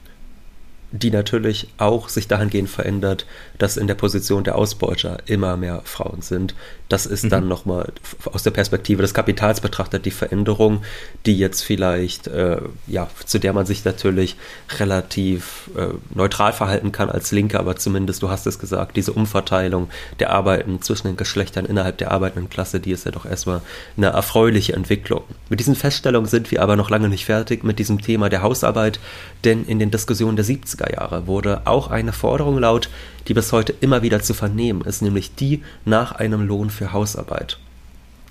die 0.91 1.10
natürlich 1.10 1.69
auch 1.78 2.10
sich 2.10 2.28
dahingehend 2.28 2.69
verändert, 2.69 3.26
dass 3.62 3.78
in 3.78 3.86
der 3.86 3.93
Position 3.93 4.43
der 4.43 4.56
Ausbeuter 4.56 5.19
immer 5.28 5.56
mehr 5.56 5.82
Frauen 5.84 6.24
sind. 6.24 6.56
Das 6.89 7.06
ist 7.06 7.26
mhm. 7.26 7.30
dann 7.30 7.47
nochmal 7.47 7.93
aus 8.26 8.41
der 8.41 8.50
Perspektive 8.50 9.04
des 9.04 9.13
Kapitals 9.13 9.62
betrachtet 9.62 10.06
die 10.06 10.12
Veränderung, 10.12 10.82
die 11.28 11.38
jetzt 11.38 11.62
vielleicht, 11.62 12.26
äh, 12.26 12.58
ja, 12.88 13.08
zu 13.24 13.38
der 13.38 13.54
man 13.54 13.67
sich 13.67 13.86
natürlich 13.86 14.36
relativ 14.80 15.69
äh, 15.78 15.89
neutral 16.15 16.54
verhalten 16.54 16.91
kann 16.91 17.12
als 17.12 17.32
Linke, 17.32 17.60
aber 17.60 17.76
zumindest, 17.76 18.24
du 18.24 18.30
hast 18.32 18.47
es 18.47 18.58
gesagt, 18.58 18.97
diese 18.97 19.13
Umverteilung 19.13 19.89
der 20.19 20.32
Arbeiten 20.32 20.82
zwischen 20.82 21.08
den 21.08 21.17
Geschlechtern 21.17 21.65
innerhalb 21.65 22.00
der 22.00 22.10
arbeitenden 22.10 22.50
Klasse, 22.50 22.80
die 22.80 22.91
ist 22.91 23.06
ja 23.06 23.12
doch 23.12 23.28
erstmal 23.28 23.62
eine 23.95 24.08
erfreuliche 24.08 24.74
Entwicklung. 24.74 25.21
Mit 25.50 25.60
diesen 25.60 25.76
Feststellungen 25.76 26.28
sind 26.28 26.50
wir 26.50 26.63
aber 26.63 26.76
noch 26.76 26.89
lange 26.89 27.10
nicht 27.10 27.26
fertig 27.26 27.63
mit 27.63 27.78
diesem 27.78 28.02
Thema 28.02 28.30
der 28.30 28.41
Hausarbeit, 28.41 29.00
denn 29.43 29.65
in 29.65 29.78
den 29.78 29.91
Diskussionen 29.91 30.36
der 30.36 30.45
70er 30.45 30.91
Jahre 30.91 31.28
wurde 31.28 31.62
auch 31.65 31.91
eine 31.91 32.12
Forderung 32.12 32.58
laut, 32.58 32.89
die 33.28 33.34
bis 33.34 33.52
heute 33.52 33.74
immer 33.82 34.02
wieder 34.02 34.22
zu 34.22 34.34
vernehmen 34.34 34.82
ist, 34.82 35.02
nämlich 35.02 35.36
die 35.36 35.64
nach 35.86 36.14
einem 36.14 36.48
Lohn 36.48 36.70
für 36.70 36.92
Hausarbeit. 36.94 37.58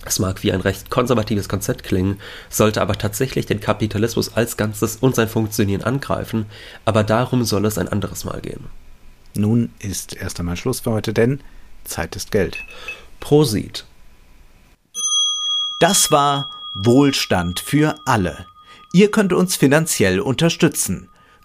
Es 0.05 0.19
mag 0.19 0.43
wie 0.43 0.53
ein 0.53 0.63
recht 0.63 0.89
konservatives 0.89 1.49
Konzept 1.49 1.83
klingen, 1.83 2.19
sollte 2.49 2.81
aber 2.81 2.97
tatsächlich 2.97 3.47
den 3.47 3.61
Kapitalismus 3.61 4.35
als 4.35 4.57
Ganzes 4.57 4.97
und 4.97 5.15
sein 5.15 5.29
Funktionieren 5.29 5.83
angreifen, 5.83 6.47
aber 6.85 7.05
darum 7.05 7.45
soll 7.45 7.67
es 7.67 7.77
ein 7.77 7.89
anderes 7.89 8.25
Mal 8.25 8.41
gehen. 8.41 8.65
Nun 9.35 9.71
ist 9.79 10.17
erst 10.17 10.41
einmal 10.41 10.57
Schluss 10.57 10.81
für 10.81 10.91
heute, 10.91 11.13
denn 11.13 11.41
Zeit 11.85 12.17
ist 12.17 12.33
Geld. 12.33 12.57
Prosit. 13.21 13.85
Das 15.81 16.11
war 16.11 16.51
Wohlstand 16.75 17.61
für 17.61 17.95
alle. 18.07 18.47
Ihr 18.93 19.11
könnt 19.11 19.33
uns 19.33 19.57
finanziell 19.57 20.21
unterstützen 20.21 21.10